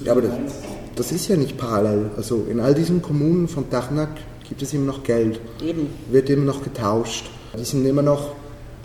Ja, 0.04 0.14
aber 0.14 0.22
das, 0.22 0.32
das 1.00 1.14
ist 1.14 1.30
ja 1.30 1.38
nicht 1.38 1.58
parallel. 1.58 2.12
Also 2.18 2.46
in 2.50 2.60
all 2.60 2.76
diesen 2.76 3.02
Kommunen 3.02 3.48
von 3.48 3.70
Dachnack 3.70 4.10
gibt 4.48 4.62
es 4.62 4.74
immer 4.74 4.86
noch 4.86 5.04
Geld. 5.04 5.40
Eben. 5.64 5.88
Wird 6.12 6.30
immer 6.30 6.44
noch 6.44 6.62
getauscht. 6.62 7.30
Die 7.58 7.64
sind 7.64 7.86
immer 7.86 8.02
noch 8.02 8.36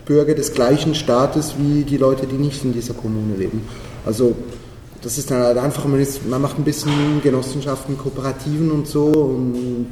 Bürger 0.05 0.33
des 0.33 0.53
gleichen 0.53 0.95
Staates 0.95 1.55
wie 1.57 1.83
die 1.83 1.97
Leute, 1.97 2.25
die 2.25 2.37
nicht 2.37 2.63
in 2.63 2.71
dieser 2.71 2.93
Kommune 2.93 3.35
leben. 3.35 3.67
Also 4.05 4.33
das 5.01 5.17
ist 5.17 5.29
dann 5.29 5.43
halt 5.43 5.57
einfach, 5.57 5.85
man, 5.85 5.99
ist, 5.99 6.25
man 6.25 6.41
macht 6.41 6.57
ein 6.57 6.63
bisschen 6.63 7.21
Genossenschaften, 7.21 7.97
Kooperativen 7.97 8.71
und 8.71 8.87
so. 8.87 9.07
Und, 9.07 9.87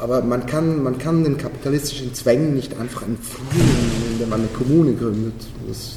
aber 0.00 0.20
man 0.22 0.46
kann, 0.46 0.82
man 0.82 0.98
kann 0.98 1.22
den 1.22 1.38
kapitalistischen 1.38 2.12
Zwängen 2.12 2.54
nicht 2.54 2.76
einfach 2.78 3.02
entfliehen, 3.02 4.12
indem 4.12 4.28
man 4.30 4.40
eine 4.40 4.48
Kommune 4.48 4.94
gründet. 4.94 5.34
Das, 5.68 5.92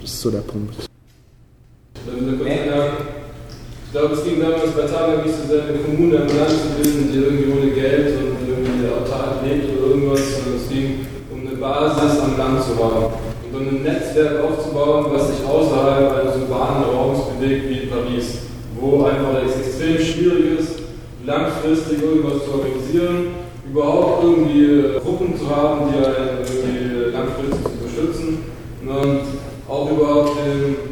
das 0.00 0.10
ist 0.10 0.20
so 0.20 0.30
der 0.30 0.38
Punkt. 0.38 0.74
Ich 3.92 3.98
glaube, 3.98 4.14
es 4.14 4.24
ging 4.24 4.40
damals 4.40 4.72
bei 4.72 4.88
Tanak 4.88 5.22
nicht 5.22 5.36
so 5.36 5.52
sehr, 5.52 5.64
eine 5.68 5.76
Kommune 5.84 6.16
am 6.16 6.26
Land 6.26 6.48
zu 6.48 6.80
bilden, 6.80 7.12
die 7.12 7.18
irgendwie 7.18 7.52
ohne 7.52 7.70
Geld 7.72 8.16
und 8.16 8.48
irgendwie 8.48 8.88
autark 8.88 9.44
lebt 9.44 9.68
oder 9.68 9.92
irgendwas, 9.92 10.32
sondern 10.32 10.56
es 10.56 10.68
ging 10.72 11.04
um 11.28 11.44
eine 11.44 11.60
Basis 11.60 12.18
am 12.24 12.38
Land 12.38 12.64
zu 12.64 12.72
haben. 12.80 13.12
Und 13.44 13.52
um 13.52 13.68
ein 13.68 13.82
Netzwerk 13.82 14.40
aufzubauen, 14.40 15.12
was 15.12 15.28
sich 15.28 15.44
außerhalb 15.44 16.08
eines 16.08 16.36
urbanen 16.40 16.88
Raums 16.88 17.36
bewegt 17.36 17.68
wie 17.68 17.84
in 17.84 17.90
Paris, 17.90 18.48
wo 18.80 19.04
einfach 19.04 19.44
es 19.44 19.60
extrem 19.60 20.00
schwierig 20.00 20.58
ist, 20.58 20.72
langfristig 21.26 22.00
irgendwas 22.00 22.46
zu 22.46 22.50
organisieren, 22.50 23.44
überhaupt 23.68 24.24
irgendwie 24.24 25.00
Gruppen 25.04 25.36
zu 25.36 25.54
haben, 25.54 25.92
die 25.92 26.00
einen 26.00 26.40
irgendwie 26.40 27.12
langfristig 27.12 27.60
unterstützen 27.76 28.38
und 28.88 29.20
auch 29.68 29.90
überhaupt 29.90 30.30
den 30.40 30.91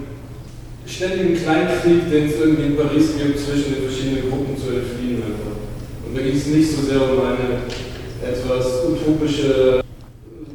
ständigen 1.01 1.33
Kleinkrieg, 1.33 2.11
den 2.13 2.29
es 2.29 2.37
irgendwie 2.37 2.77
in 2.77 2.77
Paris 2.77 3.17
gibt, 3.17 3.39
zwischen 3.41 3.73
den 3.73 3.89
verschiedenen 3.89 4.29
Gruppen 4.29 4.53
zu 4.53 4.69
entfliehen 4.69 5.25
einfach. 5.25 5.57
Und 6.05 6.13
da 6.13 6.21
ging 6.21 6.37
es 6.37 6.45
nicht 6.45 6.69
so 6.77 6.85
sehr 6.85 7.01
um 7.01 7.25
eine 7.25 7.65
etwas 8.21 8.85
utopische 8.85 9.81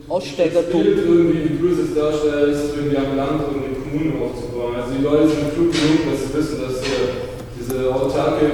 Aussteigertum. 0.07 0.83
Bild 0.83 1.01
irgendwie, 1.01 1.49
wie 1.49 1.57
du 1.57 1.73
es 1.73 1.97
darstellst, 1.97 2.77
irgendwie 2.77 2.97
am 2.97 3.17
Land 3.17 3.41
irgendwie 3.41 3.73
eine 3.73 3.81
Kommune 3.81 4.13
aufzubauen. 4.21 4.77
Also 4.77 4.93
die 4.93 5.01
Leute 5.01 5.33
sind 5.33 5.49
klug 5.49 5.73
genug, 5.73 6.13
dass 6.13 6.21
sie 6.21 6.37
wissen, 6.37 6.61
dass 6.61 6.77
äh, 6.93 7.25
diese 7.57 7.89
autarke 7.89 8.45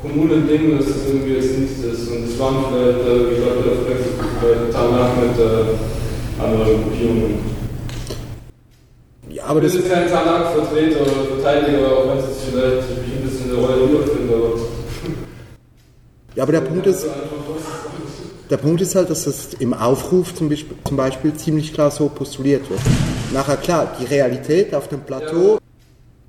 Kommunen-Ding, 0.00 0.80
dass 0.80 0.88
das 0.88 1.12
irgendwie 1.12 1.36
das 1.36 1.60
nichts 1.60 1.84
ist. 1.84 2.08
Und 2.08 2.24
es 2.24 2.40
waren 2.40 2.64
vielleicht, 2.72 3.04
äh, 3.04 3.36
ich 3.36 3.36
glaube, 3.36 3.84
vielleicht 3.84 4.72
danach 4.72 5.12
mit 5.20 5.36
äh, 5.36 5.76
anderen 6.40 6.88
Gruppierungen. 6.88 7.59
Ja, 9.60 9.66
aber 9.66 9.68
das 9.68 9.74
ich 9.74 9.82
bin 9.82 9.92
kein 9.92 10.08
Tanak-Vertreter 10.08 11.00
oder 11.02 11.42
Verteidiger, 11.42 11.92
auch 11.92 12.08
wenn 12.08 12.18
es 12.18 12.24
sich 12.24 12.50
vielleicht 12.50 12.88
ein 12.88 13.22
bisschen 13.22 13.50
in 13.50 13.56
der 13.56 13.58
Rolle 13.58 13.90
wiederfindet. 13.90 14.34
Aber 14.34 14.50
ja, 16.34 16.42
aber 16.44 16.52
der 16.52 16.60
Punkt 16.62 16.86
ist, 16.86 17.06
der 18.48 18.56
Punkt 18.56 18.80
ist 18.80 18.94
halt, 18.94 19.10
dass 19.10 19.24
das 19.24 19.52
im 19.58 19.74
Aufruf 19.74 20.34
zum 20.34 20.48
Beispiel, 20.48 20.76
zum 20.84 20.96
Beispiel 20.96 21.34
ziemlich 21.34 21.74
klar 21.74 21.90
so 21.90 22.08
postuliert 22.08 22.70
wird. 22.70 22.80
Nachher 23.34 23.58
klar, 23.58 23.94
die 24.00 24.06
Realität 24.06 24.74
auf 24.74 24.88
dem 24.88 25.00
Plateau. 25.00 25.58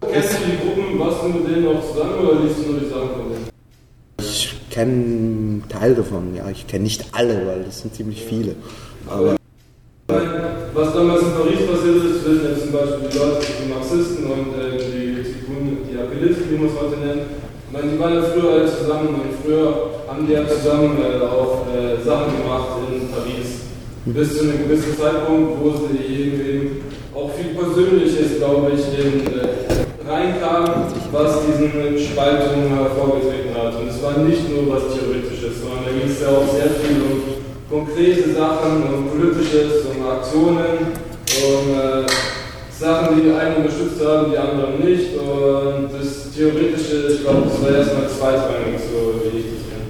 Ja. 0.01 0.09
Kennst 0.11 0.33
du 0.33 0.37
die 0.45 0.57
Gruppen, 0.57 0.99
warst 0.99 1.23
du 1.23 1.27
mit 1.29 1.47
denen 1.47 1.63
noch 1.63 1.87
zusammen 1.87 2.15
oder 2.15 2.41
liest 2.41 2.57
du 2.57 2.71
nur 2.71 2.79
die 2.81 2.89
Sachen 2.89 3.09
von 3.11 3.29
denen? 3.29 3.49
Ich 4.19 4.59
kenne 4.69 4.91
einen 4.91 5.63
Teil 5.69 5.95
davon, 5.95 6.35
ja. 6.35 6.49
Ich 6.49 6.67
kenne 6.67 6.83
nicht 6.83 7.05
alle, 7.13 7.47
weil 7.47 7.63
das 7.63 7.79
sind 7.79 7.95
ziemlich 7.95 8.25
viele. 8.25 8.55
Aber 9.07 9.37
was 10.73 10.93
damals 10.93 11.21
in 11.21 11.33
Paris 11.35 11.67
passiert 11.67 11.97
ist, 11.99 12.23
wissen 12.23 12.47
jetzt 12.47 12.63
zum 12.63 12.71
Beispiel 12.71 13.09
die 13.11 13.17
Leute, 13.17 13.43
die 13.43 13.69
Marxisten 13.69 14.23
und 14.23 14.55
äh, 14.55 14.79
die, 14.79 15.19
die, 15.19 15.91
die 15.91 15.97
Appellisten, 15.99 16.47
wie 16.51 16.57
man 16.57 16.67
es 16.67 16.79
heute 16.79 16.97
nennt. 17.03 17.27
Meine, 17.71 17.91
die 17.91 17.99
waren 17.99 18.15
ja 18.15 18.23
früher 18.23 18.51
alle 18.51 18.67
zusammen 18.67 19.15
und 19.15 19.35
früher 19.43 19.91
haben 20.07 20.27
die 20.27 20.33
ja 20.33 20.47
zusammen 20.47 20.95
äh, 20.99 21.23
auch 21.23 21.67
äh, 21.67 21.99
Sachen 22.03 22.39
gemacht 22.39 22.79
in 22.87 23.11
Paris. 23.11 23.67
Bis 24.05 24.37
zu 24.37 24.43
einem 24.43 24.63
gewissen 24.63 24.97
Zeitpunkt, 24.97 25.59
wo 25.61 25.71
sie 25.75 25.99
eben 26.03 26.83
auch 27.13 27.29
viel 27.35 27.53
Persönliches, 27.53 28.39
glaube 28.39 28.71
ich, 28.71 28.83
in, 28.95 29.27
äh, 29.27 30.07
reinkam, 30.07 30.87
was 31.11 31.31
diesen 31.45 31.99
Spaltungen 31.99 32.75
hervorgetreten 32.75 33.55
hat. 33.55 33.75
Und 33.79 33.87
es 33.89 34.01
war 34.01 34.17
nicht 34.19 34.49
nur 34.49 34.73
was 34.73 34.91
Theoretisches, 34.91 35.61
sondern 35.61 35.85
da 35.85 35.91
ging 35.91 36.09
es 36.09 36.19
ja 36.19 36.29
auch 36.29 36.47
sehr 36.47 36.71
viel 36.79 36.99
um 37.03 37.41
konkrete 37.71 38.33
Sachen, 38.33 38.83
um 38.83 39.07
Politisches, 39.07 39.80
um 40.01 40.09
Aktionen. 40.09 40.77
Und 41.31 41.79
äh, 41.79 42.05
Sachen, 42.77 43.21
die 43.21 43.31
einen 43.31 43.57
unterstützt 43.57 44.03
haben, 44.03 44.31
die 44.31 44.37
anderen 44.37 44.79
nicht. 44.83 45.15
Und 45.15 45.89
das 45.93 46.31
Theoretische, 46.35 47.13
ich 47.13 47.21
glaube, 47.21 47.43
das 47.47 47.61
war 47.61 47.69
erstmal 47.69 48.09
zweitrangig, 48.09 48.79
so 48.91 49.21
wie 49.23 49.37
ich 49.37 49.45
das 49.45 49.63
kenne. 49.69 49.85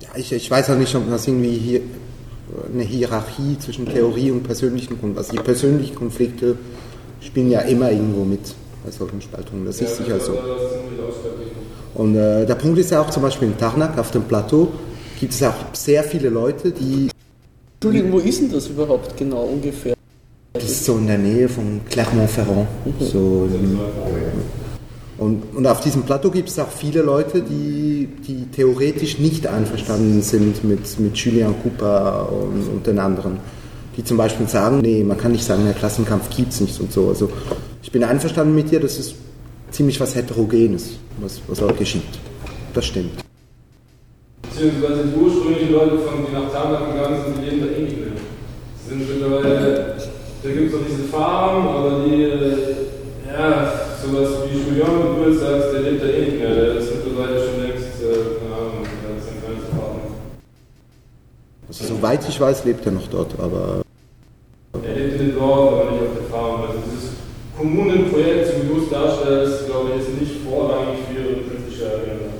Ja, 0.00 0.08
ich, 0.16 0.32
ich 0.32 0.50
weiß 0.50 0.70
auch 0.70 0.76
nicht, 0.76 0.94
ob 0.94 1.08
das 1.10 1.26
irgendwie 1.28 1.56
hier 1.56 1.80
eine 2.72 2.82
Hierarchie 2.82 3.58
zwischen 3.58 3.86
Theorie 3.86 4.30
und 4.30 4.42
persönlichen 4.42 5.00
Konflikten. 5.00 5.18
Also 5.18 5.32
die 5.32 5.38
persönlichen 5.38 5.94
Konflikte 5.94 6.56
spielen 7.20 7.50
ja 7.50 7.60
immer 7.60 7.90
irgendwo 7.90 8.24
mit 8.24 8.40
bei 8.84 8.90
solchen 8.90 9.20
Spaltungen. 9.20 9.64
Das 9.64 9.80
ist 9.80 9.96
sicher 9.98 10.18
so. 10.18 10.36
Und 11.94 12.16
äh, 12.16 12.44
der 12.46 12.54
Punkt 12.56 12.78
ist 12.78 12.90
ja 12.90 13.00
auch 13.00 13.10
zum 13.10 13.22
Beispiel 13.22 13.48
in 13.48 13.58
Tarnac 13.58 13.98
auf 13.98 14.10
dem 14.10 14.24
Plateau 14.24 14.68
gibt 15.22 15.34
es 15.34 15.42
auch 15.44 15.54
sehr 15.72 16.02
viele 16.02 16.30
Leute, 16.30 16.72
die. 16.72 17.08
Entschuldigung, 17.82 18.12
wo 18.12 18.18
ist 18.20 18.40
denn 18.40 18.52
das 18.52 18.68
überhaupt 18.68 19.16
genau 19.16 19.42
ungefähr? 19.42 19.94
Das 20.52 20.62
ist 20.62 20.84
so 20.84 20.98
in 20.98 21.08
der 21.08 21.18
Nähe 21.18 21.48
von 21.48 21.80
Clermont-Ferrand. 21.90 22.68
Mhm. 22.84 23.04
So 23.04 23.48
und, 25.18 25.42
und 25.56 25.66
auf 25.66 25.80
diesem 25.80 26.04
Plateau 26.04 26.30
gibt 26.30 26.48
es 26.48 26.60
auch 26.60 26.70
viele 26.70 27.02
Leute, 27.02 27.42
die, 27.42 28.08
die 28.26 28.46
theoretisch 28.52 29.18
nicht 29.18 29.48
einverstanden 29.48 30.22
sind 30.22 30.62
mit, 30.62 31.00
mit 31.00 31.16
Julien 31.16 31.54
Coupa 31.60 32.22
und, 32.22 32.68
und 32.68 32.86
den 32.86 33.00
anderen. 33.00 33.38
Die 33.96 34.04
zum 34.04 34.16
Beispiel 34.16 34.46
sagen, 34.48 34.78
nee, 34.80 35.02
man 35.02 35.18
kann 35.18 35.32
nicht 35.32 35.44
sagen, 35.44 35.64
der 35.64 35.74
Klassenkampf 35.74 36.30
gibt 36.36 36.52
es 36.52 36.60
nicht 36.60 36.78
und 36.80 36.92
so. 36.92 37.08
Also 37.08 37.30
ich 37.82 37.90
bin 37.90 38.04
einverstanden 38.04 38.54
mit 38.54 38.70
dir, 38.70 38.78
das 38.78 38.96
ist 38.98 39.16
ziemlich 39.72 39.98
was 39.98 40.14
Heterogenes, 40.14 40.98
was, 41.20 41.40
was 41.48 41.58
dort 41.58 41.78
geschieht. 41.78 42.02
Das 42.74 42.86
stimmt. 42.86 43.31
Beziehungsweise 44.52 45.04
die 45.08 45.16
ursprünglichen 45.16 45.72
Leute, 45.72 45.98
von, 45.98 46.26
die 46.28 46.32
nach 46.34 46.52
Tarnac 46.52 46.92
gegangen 46.92 47.24
sind, 47.24 47.38
die 47.40 47.48
leben 47.48 47.60
da 47.64 47.72
eh 47.72 47.82
nicht 47.84 47.96
mehr. 47.96 48.12
Die 48.12 48.88
sind 48.88 49.08
mittlerweile, 49.08 49.96
da 50.42 50.48
gibt 50.50 50.66
es 50.66 50.72
noch 50.72 50.86
diese 50.86 51.08
Farm, 51.08 51.68
aber 51.68 52.04
die, 52.04 52.22
äh, 52.24 53.32
ja, 53.32 53.72
sowas 54.04 54.44
wie 54.44 54.58
Julian, 54.58 55.16
wie 55.16 55.24
du 55.24 55.30
jetzt 55.30 55.40
sagst, 55.40 55.72
der 55.72 55.80
lebt 55.80 56.02
da 56.02 56.06
eh 56.06 56.20
nicht 56.20 56.38
mehr. 56.38 56.54
Der 56.54 56.74
ist 56.76 56.90
mittlerweile 56.92 57.40
schon 57.40 57.62
längst, 57.64 57.96
äh, 58.04 58.36
keine 58.36 58.52
Ahnung, 58.60 58.84
der 58.84 59.16
ist 59.16 59.28
ein 59.32 59.40
kleines 59.40 59.68
Farm. 59.72 59.96
Also 61.68 61.84
soweit 61.94 62.28
ich 62.28 62.38
weiß, 62.38 62.64
lebt 62.66 62.84
er 62.84 62.92
noch 62.92 63.08
dort, 63.08 63.32
aber 63.40 63.80
Er 64.84 64.94
lebt 64.94 65.18
in 65.18 65.28
den 65.28 65.34
Dorf, 65.34 65.80
aber 65.80 65.90
nicht 65.92 66.02
auf 66.02 66.16
der 66.20 66.28
Farm. 66.28 66.60
Also 66.60 66.78
dieses 66.84 67.16
Kommunenprojekt, 67.56 68.48
so 68.48 68.52
wie 68.60 68.68
du 68.68 68.84
es 68.84 68.90
darstellst, 68.90 69.66
glaube 69.66 69.90
ich, 69.96 70.02
ist 70.02 70.20
nicht 70.20 70.44
vorrangig 70.44 70.98
für 71.08 71.22
ihre 71.22 71.40
politische 71.40 71.86
Agenda. 71.86 72.32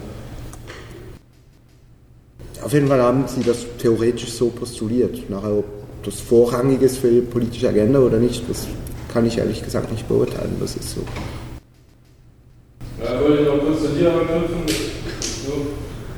Auf 2.65 2.73
jeden 2.73 2.89
Fall 2.89 3.01
haben 3.01 3.25
sie 3.27 3.43
das 3.43 3.67
theoretisch 3.79 4.33
so 4.33 4.49
postuliert. 4.49 5.29
Nachher, 5.29 5.59
ob 5.59 5.65
das 6.05 6.21
vorrangig 6.21 6.83
ist 6.83 6.99
für 6.99 7.11
die 7.11 7.21
politische 7.21 7.69
Agenda 7.69 7.99
oder 7.99 8.19
nicht, 8.19 8.49
das 8.49 8.67
kann 9.13 9.27
ich 9.27 9.39
ehrlich 9.39 9.63
gesagt 9.63 9.91
nicht 9.91 10.07
beurteilen. 10.09 10.57
Das 10.61 10.77
ist 10.77 10.95
so. 10.95 11.01
Ja, 13.03 13.21
wollte 13.21 13.43
ich 13.43 13.49
noch 13.49 13.59
kurz 13.59 13.83
zu 13.83 13.89
dir 13.89 14.13
anknüpfen. 14.13 14.63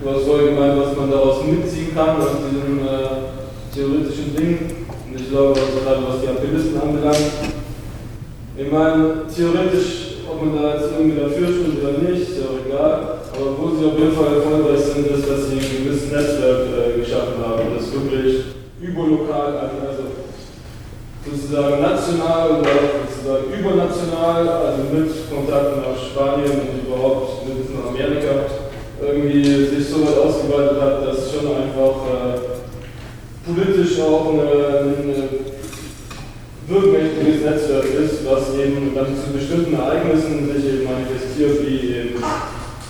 Du, 0.03 0.11
hast 0.11 0.25
vorhin 0.25 0.55
gemeint, 0.55 0.79
was 0.79 0.97
man 0.97 1.11
daraus 1.11 1.45
mitziehen 1.45 1.95
kann, 1.95 2.21
aus 2.21 2.29
diesem 2.51 2.79
äh, 2.79 3.75
theoretischen 3.75 4.37
Ding. 4.37 4.59
Und 5.07 5.21
ich 5.21 5.31
glaube, 5.31 5.59
also 5.59 5.81
gerade 5.83 6.07
was 6.07 6.21
die 6.21 6.29
Appellisten 6.29 6.79
anbelangt, 6.79 7.33
ich 8.57 8.71
meine, 8.71 9.23
theoretisch, 9.35 10.19
ob 10.31 10.45
man 10.45 10.63
da 10.63 10.75
jetzt 10.75 10.93
irgendwie 10.93 11.19
dafür 11.19 11.49
stimmt 11.49 11.83
oder 11.83 11.99
nicht, 11.99 12.29
ist 12.29 12.39
ja 12.39 12.45
auch 12.45 12.67
egal. 12.67 13.14
Aber 13.35 13.51
wo 13.59 13.75
sie 13.75 13.85
auf 13.85 13.99
jeden 13.99 14.15
Fall 14.15 14.39
erfolgreich 14.39 14.79
sind, 14.79 15.11
ist, 15.11 15.27
dass 15.29 15.51
sie 15.51 15.59
ein 15.59 15.83
gewisses 15.83 16.07
Netzwerk 16.13 16.71
äh, 16.71 17.01
geschaffen 17.01 17.43
haben, 17.43 17.75
das 17.75 17.91
wirklich 17.91 18.55
überlokal, 18.81 19.59
also 19.59 20.07
sozusagen 21.27 21.83
national 21.83 22.63
oder 22.63 22.95
sozusagen 22.95 23.51
übernational, 23.51 24.47
also 24.47 24.83
mit 24.87 25.11
Kontakten 25.27 25.83
nach 25.83 25.99
Spanien 25.99 26.63
und 26.63 26.87
überhaupt 26.87 27.43
mit 27.49 27.67
Amerika, 27.75 28.47
irgendwie 29.03 29.67
sich 29.67 29.89
so 29.89 30.07
weit 30.07 30.19
ausgeweitet 30.19 30.81
hat, 30.81 31.03
dass 31.03 31.33
schon 31.33 31.51
einfach 31.51 32.07
äh, 32.07 32.55
politisch 33.51 33.99
auch 33.99 34.31
eine, 34.31 34.95
eine 34.95 35.29
wirkmächtiges 36.69 37.43
Netzwerk 37.43 37.91
ist, 37.99 38.25
was 38.31 38.55
eben 38.55 38.95
dann 38.95 39.11
zu 39.19 39.33
bestimmten 39.33 39.75
Ereignissen 39.75 40.47
sich 40.55 40.65
eben 40.65 40.85
manifestiert, 40.85 41.67
wie 41.67 41.95
eben 41.99 42.23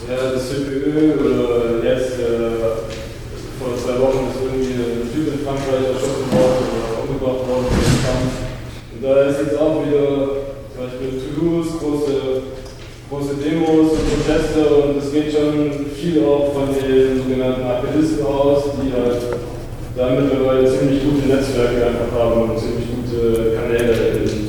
ja, 0.08 0.32
das 0.32 0.48
CPÖ 0.48 1.16
oder 1.20 1.84
jetzt 1.84 2.20
äh, 2.20 2.84
vor 3.58 3.72
zwei 3.76 3.96
Wochen 4.00 4.28
ist 4.28 4.40
irgendwie 4.44 4.76
ein 4.76 5.08
Typ 5.08 5.32
in 5.32 5.44
Frankreich 5.44 5.96
erschossen 5.96 6.28
worden 6.28 6.64
oder 6.76 7.08
umgebracht 7.08 7.44
worden 7.48 7.68
den 7.72 8.00
Kampf. 8.04 8.34
Und 8.92 9.00
da 9.00 9.24
ist 9.24 9.40
jetzt 9.40 9.58
auch 9.58 9.80
wieder 9.80 10.44
zum 10.72 10.78
Beispiel 10.84 11.08
in 11.08 11.20
Toulouse 11.24 11.78
große, 11.80 12.16
große 13.08 13.34
Demos 13.40 13.96
und 13.96 14.04
Proteste 14.12 14.60
und 14.68 14.98
es 14.98 15.12
geht 15.12 15.32
schon 15.32 15.88
viel 15.96 16.24
auch 16.24 16.52
von 16.52 16.68
den 16.68 17.22
sogenannten 17.22 17.64
Appellisten 17.64 18.26
aus, 18.26 18.76
die 18.76 18.92
halt 18.92 19.40
da 19.96 20.10
mittlerweile 20.10 20.66
ziemlich 20.66 21.04
gute 21.04 21.28
Netzwerke 21.28 21.86
einfach 21.86 22.10
haben 22.18 22.50
und 22.50 22.58
ziemlich 22.58 22.88
gute 22.90 23.54
Kanäle 23.54 24.04
Mobilisierung. 24.14 24.43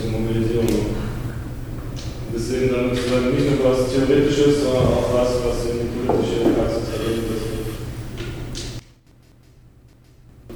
Deswegen 2.65 2.88
dann 2.88 2.95
sozusagen 2.95 3.36
nicht 3.36 3.63
nur 3.63 3.71
was 3.71 3.91
Theoretisches, 3.93 4.63
sondern 4.63 4.84
auch 4.84 5.13
was, 5.13 5.30
was 5.45 5.65
in 5.71 5.80
die 5.82 6.08
politische 6.08 6.39
Praxis 6.58 6.84
erlebt 6.97 7.30
wird. 7.30 7.41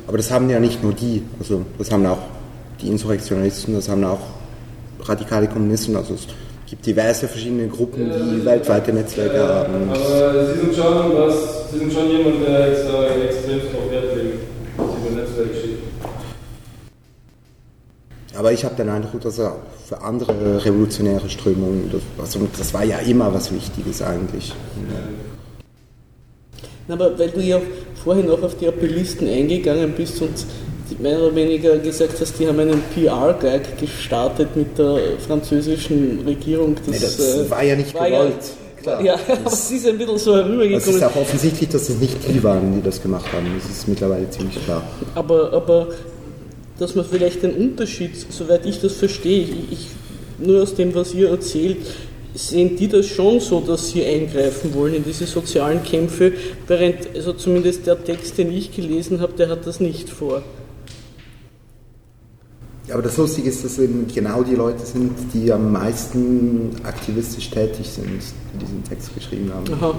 Aber 0.08 0.17
das 0.17 0.32
haben 0.32 0.50
ja 0.50 0.60
nicht 0.60 0.84
nur 0.84 0.93
die, 0.93 1.22
also 1.39 1.65
das 1.78 1.91
haben 1.91 2.06
auch 2.06 2.17
die 2.82 2.88
Insurrektionisten, 2.88 3.76
das 3.76 3.89
haben 3.89 4.04
auch 4.04 4.19
radikale 5.02 5.48
Kommunisten, 5.48 5.95
also 5.95 6.15
es 6.15 6.28
gibt 6.67 6.86
diverse 6.86 7.28
verschiedene 7.28 7.67
Gruppen, 7.67 8.10
die 8.12 8.45
weltweite 8.45 8.91
Netzwerke 8.93 9.38
Ja, 9.38 9.48
haben. 9.48 9.89
aber 9.89 10.45
Sie 10.54 10.60
sind 10.62 10.76
schon 10.76 11.13
was, 11.15 11.72
Sie 11.72 11.80
sind 11.80 11.93
schon 11.93 12.10
jemand, 12.10 12.45
der 12.48 12.69
jetzt 12.69 12.86
da 12.88 13.06
extrem 13.08 13.60
drauf 13.60 13.91
Wert 13.91 14.15
legt, 14.15 14.39
was 14.78 14.88
über 14.88 15.22
Netzwerk 15.22 15.50
steht. 15.60 15.80
Aber 18.39 18.54
ich 18.54 18.63
habe 18.63 18.73
den 18.75 18.88
Eindruck, 18.88 19.19
dass 19.19 19.38
er 19.38 19.58
für 19.86 20.02
andere 20.02 20.63
revolutionäre 20.63 21.30
Strömungen, 21.30 21.91
das, 21.91 22.02
also 22.17 22.47
das 22.58 22.73
war 22.73 22.86
ja 22.86 22.99
immer 22.99 23.34
was 23.34 23.54
Wichtiges 23.54 24.02
eigentlich. 24.02 24.54
Na, 26.88 26.93
Aber 26.93 27.19
weil 27.19 27.32
du 27.32 27.41
ja 27.41 27.60
vorhin 28.02 28.30
auch 28.30 28.41
auf 28.41 28.56
die 28.56 28.67
Appellisten 28.67 29.28
eingegangen 29.28 29.91
bist 29.91 30.21
und 30.21 30.45
mehr 31.02 31.19
oder 31.19 31.36
weniger 31.36 31.78
gesagt 31.80 32.13
hast, 32.21 32.39
die 32.39 32.47
haben 32.47 32.58
einen 32.62 32.82
PR-Guide 32.95 33.65
gestartet 33.78 34.56
mit 34.56 34.78
der 34.78 34.99
französischen 35.28 36.21
Regierung. 36.25 36.78
Nee, 36.88 36.97
das 36.97 37.19
äh, 37.19 37.49
war 37.49 37.62
ja 37.62 37.75
nicht 37.75 37.93
war 37.93 38.10
gewollt. 38.10 38.36
Ja, 38.39 38.82
Klar. 38.82 39.02
ja, 39.04 39.13
aber 39.28 39.52
es 39.52 39.69
ist 39.69 39.86
ein 39.86 39.97
bisschen 39.97 40.17
so 40.17 40.36
Es 40.38 40.45
herübergekommen. 40.45 40.95
ist 40.95 41.04
auch 41.04 41.15
offensichtlich, 41.17 41.67
dass 41.67 41.89
es 41.89 41.99
nicht 41.99 42.15
die 42.25 42.41
waren, 42.41 42.73
die 42.73 42.82
das 42.82 43.02
gemacht 43.02 43.25
haben. 43.34 43.47
Das 43.62 43.69
ist 43.69 43.86
mittlerweile 43.89 44.30
ziemlich 44.30 44.63
klar. 44.63 44.82
Aber, 45.15 45.52
aber 45.52 45.89
dass 46.79 46.95
man 46.95 47.05
vielleicht 47.05 47.43
den 47.43 47.53
Unterschied, 47.53 48.11
soweit 48.29 48.65
ich 48.65 48.79
das 48.79 48.93
verstehe, 48.93 49.47
ich, 49.71 49.87
nur 50.39 50.63
aus 50.63 50.75
dem, 50.75 50.95
was 50.95 51.13
ihr 51.13 51.29
erzählt, 51.29 51.77
sehen 52.33 52.75
die 52.75 52.87
das 52.87 53.07
schon 53.07 53.39
so, 53.39 53.59
dass 53.59 53.89
sie 53.89 54.05
eingreifen 54.05 54.73
wollen 54.73 54.93
in 54.93 55.03
diese 55.03 55.25
sozialen 55.25 55.83
Kämpfe, 55.83 56.33
während 56.67 57.15
also 57.15 57.33
zumindest 57.33 57.87
der 57.87 58.01
Text, 58.03 58.37
den 58.37 58.51
ich 58.51 58.73
gelesen 58.73 59.19
habe, 59.19 59.33
der 59.33 59.49
hat 59.49 59.65
das 59.67 59.79
nicht 59.79 60.09
vor. 60.09 60.43
Ja, 62.87 62.95
aber 62.95 63.03
das 63.03 63.17
Lustige 63.17 63.49
ist, 63.49 63.63
dass 63.63 63.77
eben 63.77 64.07
genau 64.13 64.41
die 64.41 64.55
Leute 64.55 64.83
sind, 64.83 65.11
die 65.33 65.51
am 65.51 65.71
meisten 65.71 66.71
aktivistisch 66.83 67.51
tätig 67.51 67.87
sind, 67.87 68.07
die 68.53 68.65
diesen 68.65 68.83
Text 68.83 69.13
geschrieben 69.13 69.51
haben. 69.53 69.71
Aha. 69.73 69.95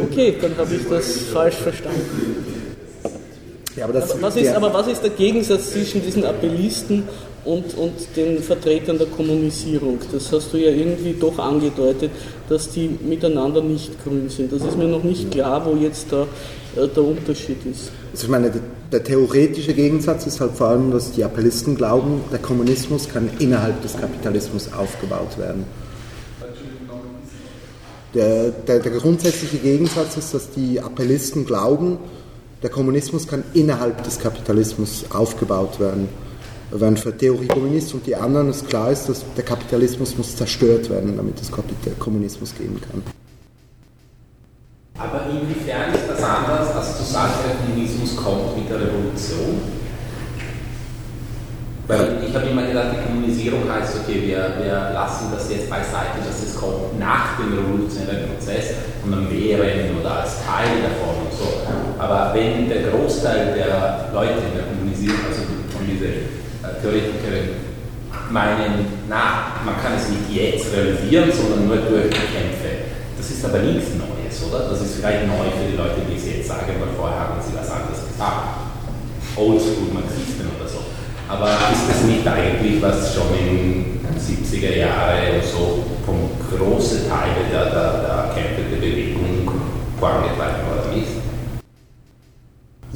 Okay, 0.00 0.34
dann 0.40 0.56
habe 0.56 0.74
ich 0.74 0.88
das 0.88 1.18
falsch 1.32 1.54
verstanden. 1.54 2.57
Ja, 3.78 3.84
aber, 3.84 3.92
das, 3.94 4.20
was, 4.20 4.36
ist, 4.36 4.44
der- 4.44 4.56
aber 4.56 4.74
was 4.74 4.86
ist 4.88 5.02
der 5.02 5.10
Gegensatz 5.10 5.70
zwischen 5.70 6.02
diesen 6.04 6.24
Appellisten 6.24 7.04
und, 7.44 7.76
und 7.78 7.92
den 8.16 8.42
Vertretern 8.42 8.98
der 8.98 9.06
Kommunisierung? 9.06 9.98
Das 10.12 10.32
hast 10.32 10.52
du 10.52 10.56
ja 10.58 10.70
irgendwie 10.70 11.14
doch 11.18 11.38
angedeutet, 11.38 12.10
dass 12.48 12.70
die 12.70 12.88
miteinander 13.06 13.62
nicht 13.62 13.92
grün 14.02 14.28
sind. 14.28 14.52
Das 14.52 14.62
ist 14.62 14.76
mir 14.76 14.88
noch 14.88 15.04
nicht 15.04 15.30
klar, 15.30 15.64
wo 15.64 15.76
jetzt 15.76 16.06
da, 16.10 16.22
äh, 16.76 16.88
der 16.88 17.02
Unterschied 17.04 17.64
ist. 17.70 17.90
Also 18.12 18.24
ich 18.24 18.30
meine, 18.30 18.50
der, 18.50 18.62
der 18.90 19.04
theoretische 19.04 19.74
Gegensatz 19.74 20.26
ist 20.26 20.40
halt 20.40 20.52
vor 20.52 20.68
allem, 20.68 20.90
dass 20.90 21.12
die 21.12 21.22
Appellisten 21.22 21.76
glauben, 21.76 22.22
der 22.32 22.40
Kommunismus 22.40 23.08
kann 23.08 23.30
innerhalb 23.38 23.80
des 23.82 23.96
Kapitalismus 23.96 24.68
aufgebaut 24.76 25.38
werden. 25.38 25.64
Der, 28.14 28.50
der, 28.50 28.80
der 28.80 28.92
grundsätzliche 28.92 29.58
Gegensatz 29.58 30.16
ist, 30.16 30.32
dass 30.32 30.50
die 30.50 30.80
Appellisten 30.80 31.44
glauben, 31.44 31.98
der 32.62 32.70
Kommunismus 32.70 33.26
kann 33.26 33.44
innerhalb 33.54 34.02
des 34.04 34.18
Kapitalismus 34.18 35.04
aufgebaut 35.10 35.78
werden. 35.78 36.08
Während 36.70 36.98
für 36.98 37.16
Theorie 37.16 37.48
Kommunist 37.48 37.94
und 37.94 38.06
die 38.06 38.14
anderen 38.14 38.50
es 38.50 38.66
klar 38.66 38.90
ist, 38.90 39.08
dass 39.08 39.24
der 39.36 39.44
Kapitalismus 39.44 40.18
muss 40.18 40.36
zerstört 40.36 40.90
werden, 40.90 41.16
damit 41.16 41.40
es 41.40 41.50
Kommunismus 41.98 42.54
geben 42.54 42.78
kann. 42.80 43.02
Aber 44.98 45.26
inwiefern 45.30 45.94
ist 45.94 46.08
das 46.08 46.22
anders, 46.22 46.74
als 46.74 46.98
zu 46.98 47.04
sagen, 47.04 47.32
der 47.46 47.56
Kommunismus 47.56 48.16
kommt 48.16 48.56
mit 48.58 48.68
der 48.68 48.80
Revolution? 48.80 49.62
ist, 53.82 53.96
okay, 54.02 54.20
wir, 54.26 54.52
wir 54.62 54.90
lassen 54.92 55.28
das 55.32 55.48
jetzt 55.50 55.70
beiseite, 55.70 56.20
dass 56.26 56.42
es 56.42 56.54
kommt 56.54 56.98
nach 56.98 57.38
dem 57.38 57.56
revolutionären 57.56 58.28
Prozess 58.28 58.74
und 59.02 59.12
dann 59.12 59.30
wären 59.30 59.98
oder 59.98 60.20
als 60.20 60.44
Teil 60.44 60.68
davon. 60.82 61.07
Aber 62.08 62.32
wenn 62.32 62.64
der 62.72 62.88
Großteil 62.88 63.52
der 63.52 64.08
Leute 64.16 64.40
in 64.40 64.56
der 64.56 64.64
Kommunisierung, 64.64 65.28
also 65.28 65.44
von 65.44 65.84
diesen 65.84 66.24
äh, 66.64 66.72
Theoretikerinnen, 66.80 67.68
meinen, 68.32 69.04
na, 69.12 69.60
man 69.60 69.76
kann 69.76 69.92
es 69.92 70.08
nicht 70.08 70.24
jetzt 70.32 70.72
realisieren, 70.72 71.28
sondern 71.28 71.68
nur 71.68 71.76
durch 71.84 72.08
Kämpfe. 72.08 72.88
Das 73.12 73.28
ist 73.28 73.44
aber 73.44 73.60
nichts 73.60 73.92
Neues, 74.00 74.40
oder? 74.40 74.72
Das 74.72 74.80
ist 74.80 74.96
vielleicht 74.96 75.28
neu 75.28 75.52
für 75.52 75.68
die 75.68 75.76
Leute, 75.76 76.00
die 76.08 76.16
es 76.16 76.24
jetzt 76.24 76.48
sagen, 76.48 76.80
weil 76.80 76.96
vorher 76.96 77.28
haben 77.28 77.44
sie 77.44 77.52
was 77.52 77.68
anderes 77.68 78.00
gesagt. 78.00 78.72
Oldschool 79.36 79.92
Marxisten 79.92 80.48
oder 80.56 80.64
so. 80.64 80.80
Aber 81.28 81.52
ist 81.68 81.92
das 81.92 82.08
nicht 82.08 82.24
eigentlich, 82.24 82.80
was 82.80 83.12
schon 83.12 83.36
in 83.36 84.00
den 84.00 84.16
70er 84.16 84.80
Jahren 84.80 85.44
so 85.44 85.84
vom 86.08 86.32
großen 86.48 87.04
Teil 87.04 87.36
der, 87.52 87.68
der, 87.68 87.92
der 88.00 88.18
Kämpfe 88.32 88.64
der 88.64 88.80
Bewegung 88.80 89.44
vorangetragen 90.00 90.64
worden 90.72 91.04
ist? 91.04 91.27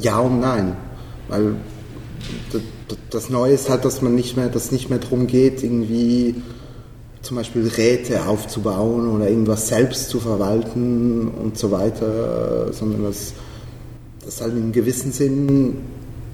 Ja 0.03 0.19
und 0.19 0.39
nein. 0.41 0.75
Weil 1.29 1.55
das 3.09 3.29
Neue 3.29 3.53
ist 3.53 3.69
halt, 3.69 3.85
dass 3.85 4.01
man 4.01 4.13
nicht 4.13 4.37
mehr, 4.37 4.49
dass 4.49 4.71
nicht 4.71 4.89
mehr 4.89 4.99
darum 4.99 5.27
geht, 5.27 5.63
irgendwie 5.63 6.35
zum 7.21 7.37
Beispiel 7.37 7.67
Räte 7.67 8.27
aufzubauen 8.27 9.07
oder 9.09 9.29
irgendwas 9.29 9.69
selbst 9.69 10.09
zu 10.09 10.19
verwalten 10.19 11.29
und 11.29 11.57
so 11.57 11.71
weiter, 11.71 12.71
sondern 12.73 13.03
dass 13.03 13.33
das 14.25 14.41
halt 14.41 14.53
in 14.55 14.73
gewissem 14.73 15.11
Sinn 15.13 15.77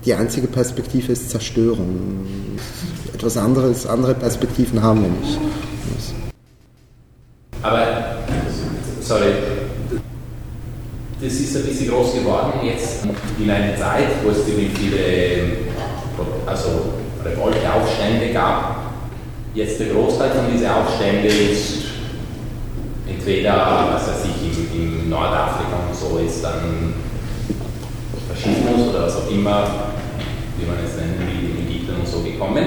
die 0.03 0.13
einzige 0.13 0.47
Perspektive 0.47 1.11
ist 1.11 1.29
Zerstörung. 1.29 2.25
Etwas 3.13 3.37
anderes, 3.37 3.85
andere 3.85 4.15
Perspektiven 4.15 4.81
haben 4.81 5.01
wir 5.03 5.09
nicht. 5.09 5.39
Aber, 7.61 7.85
sorry, 9.01 9.33
das 11.21 11.33
ist 11.33 11.55
ein 11.55 11.63
bisschen 11.63 11.89
groß 11.89 12.13
geworden 12.13 12.53
jetzt 12.63 13.05
in 13.37 13.49
einer 13.49 13.75
Zeit, 13.75 14.07
wo 14.23 14.29
es 14.29 14.45
ziemlich 14.45 14.69
viele 14.77 15.69
also 16.45 16.93
Revolte, 17.23 17.59
Aufstände 17.73 18.31
gab. 18.33 18.93
Jetzt 19.53 19.79
der 19.79 19.87
Großteil 19.87 20.31
von 20.31 20.51
diesen 20.51 20.67
Aufständen 20.67 21.25
ist 21.25 21.83
entweder, 23.07 23.89
was 23.93 24.07
weiß 24.07 24.25
ich, 24.25 24.75
in, 24.75 24.81
in 25.03 25.09
Nordafrika 25.09 25.75
und 25.89 25.95
so 25.95 26.17
ist 26.19 26.43
dann 26.43 26.93
Faschismus 28.29 28.89
oder 28.89 29.03
was 29.03 29.17
auch 29.17 29.29
immer, 29.29 29.67
wie 30.57 30.65
man 30.65 30.77
es 30.85 30.95
nennen 30.95 31.19
will, 31.19 31.49
in 31.49 31.67
Ägypten 31.67 31.99
und 31.99 32.07
so 32.07 32.21
gekommen. 32.21 32.65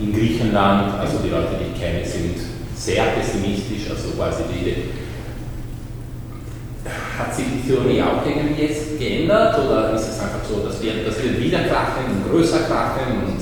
In 0.00 0.12
Griechenland, 0.12 0.98
also 0.98 1.18
die 1.18 1.30
Leute, 1.30 1.54
die 1.60 1.72
ich 1.72 1.80
kenne, 1.80 2.04
sind 2.04 2.36
sehr 2.74 3.04
pessimistisch, 3.04 3.90
also 3.90 4.10
quasi 4.16 4.42
die 4.52 5.07
hat 7.18 7.34
sich 7.34 7.46
die 7.46 7.68
Theorie 7.68 8.00
auch 8.02 8.24
irgendwie 8.24 8.62
jetzt 8.62 8.98
geändert 8.98 9.58
oder 9.58 9.92
ist 9.92 10.08
es 10.08 10.20
einfach 10.20 10.44
so, 10.48 10.64
dass 10.64 10.80
wir, 10.80 11.04
dass 11.04 11.22
wir 11.22 11.38
wieder 11.38 11.60
krachen 11.64 12.04
und 12.14 12.30
größer 12.30 12.60
krachen 12.60 13.26
und 13.26 13.40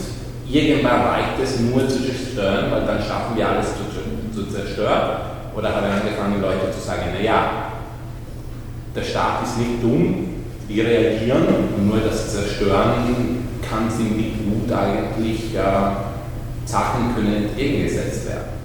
irgendwann 0.51 1.03
reicht 1.03 1.39
es 1.43 1.61
nur 1.61 1.87
zu 1.89 2.03
zerstören, 2.03 2.71
weil 2.71 2.87
dann 2.87 3.03
schaffen 3.03 3.37
wir 3.37 3.49
alles 3.49 3.67
zu, 3.67 4.35
zu 4.35 4.51
zerstören? 4.51 5.21
Oder 5.55 5.75
haben 5.75 5.87
angefangen, 5.87 6.41
Leute 6.41 6.71
zu 6.73 6.87
sagen, 6.87 7.13
naja, 7.15 7.73
der 8.95 9.03
Staat 9.03 9.45
ist 9.45 9.59
nicht 9.59 9.83
dumm, 9.83 10.45
die 10.69 10.81
reagieren 10.81 11.47
und 11.77 11.87
nur 11.87 12.01
das 12.01 12.33
Zerstören 12.33 13.45
kann 13.69 13.91
ziemlich 13.91 14.33
gut 14.45 14.73
eigentlich 14.73 15.55
äh, 15.55 16.67
Sachen 16.67 17.15
können 17.15 17.49
entgegengesetzt 17.49 18.27
werden. 18.27 18.57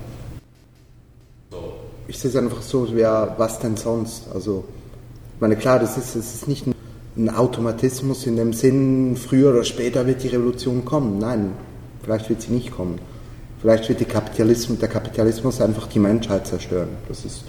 Ich 2.07 2.19
sehe 2.19 2.29
es 2.29 2.35
einfach 2.35 2.61
so, 2.61 2.85
ja, 2.87 3.35
was 3.37 3.59
denn 3.59 3.77
sonst? 3.77 4.25
Also 4.33 4.65
meine, 5.41 5.55
klar, 5.55 5.79
das 5.79 5.97
ist, 5.97 6.15
das 6.15 6.35
ist 6.35 6.47
nicht 6.47 6.65
ein 7.17 7.29
Automatismus 7.29 8.25
in 8.25 8.37
dem 8.37 8.53
Sinn, 8.53 9.17
früher 9.17 9.51
oder 9.51 9.63
später 9.63 10.05
wird 10.07 10.23
die 10.23 10.29
Revolution 10.29 10.85
kommen. 10.85 11.17
Nein, 11.17 11.51
vielleicht 12.03 12.29
wird 12.29 12.41
sie 12.41 12.53
nicht 12.53 12.71
kommen. 12.71 12.99
Vielleicht 13.61 13.89
wird 13.89 13.99
Kapitalismus, 14.07 14.79
der 14.79 14.89
Kapitalismus 14.89 15.61
einfach 15.61 15.87
die 15.87 15.99
Menschheit 15.99 16.47
zerstören. 16.47 16.89
Das 17.07 17.25
ist 17.25 17.43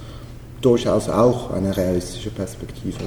durchaus 0.60 1.08
auch 1.08 1.50
eine 1.52 1.76
realistische 1.76 2.30
Perspektive. 2.30 2.98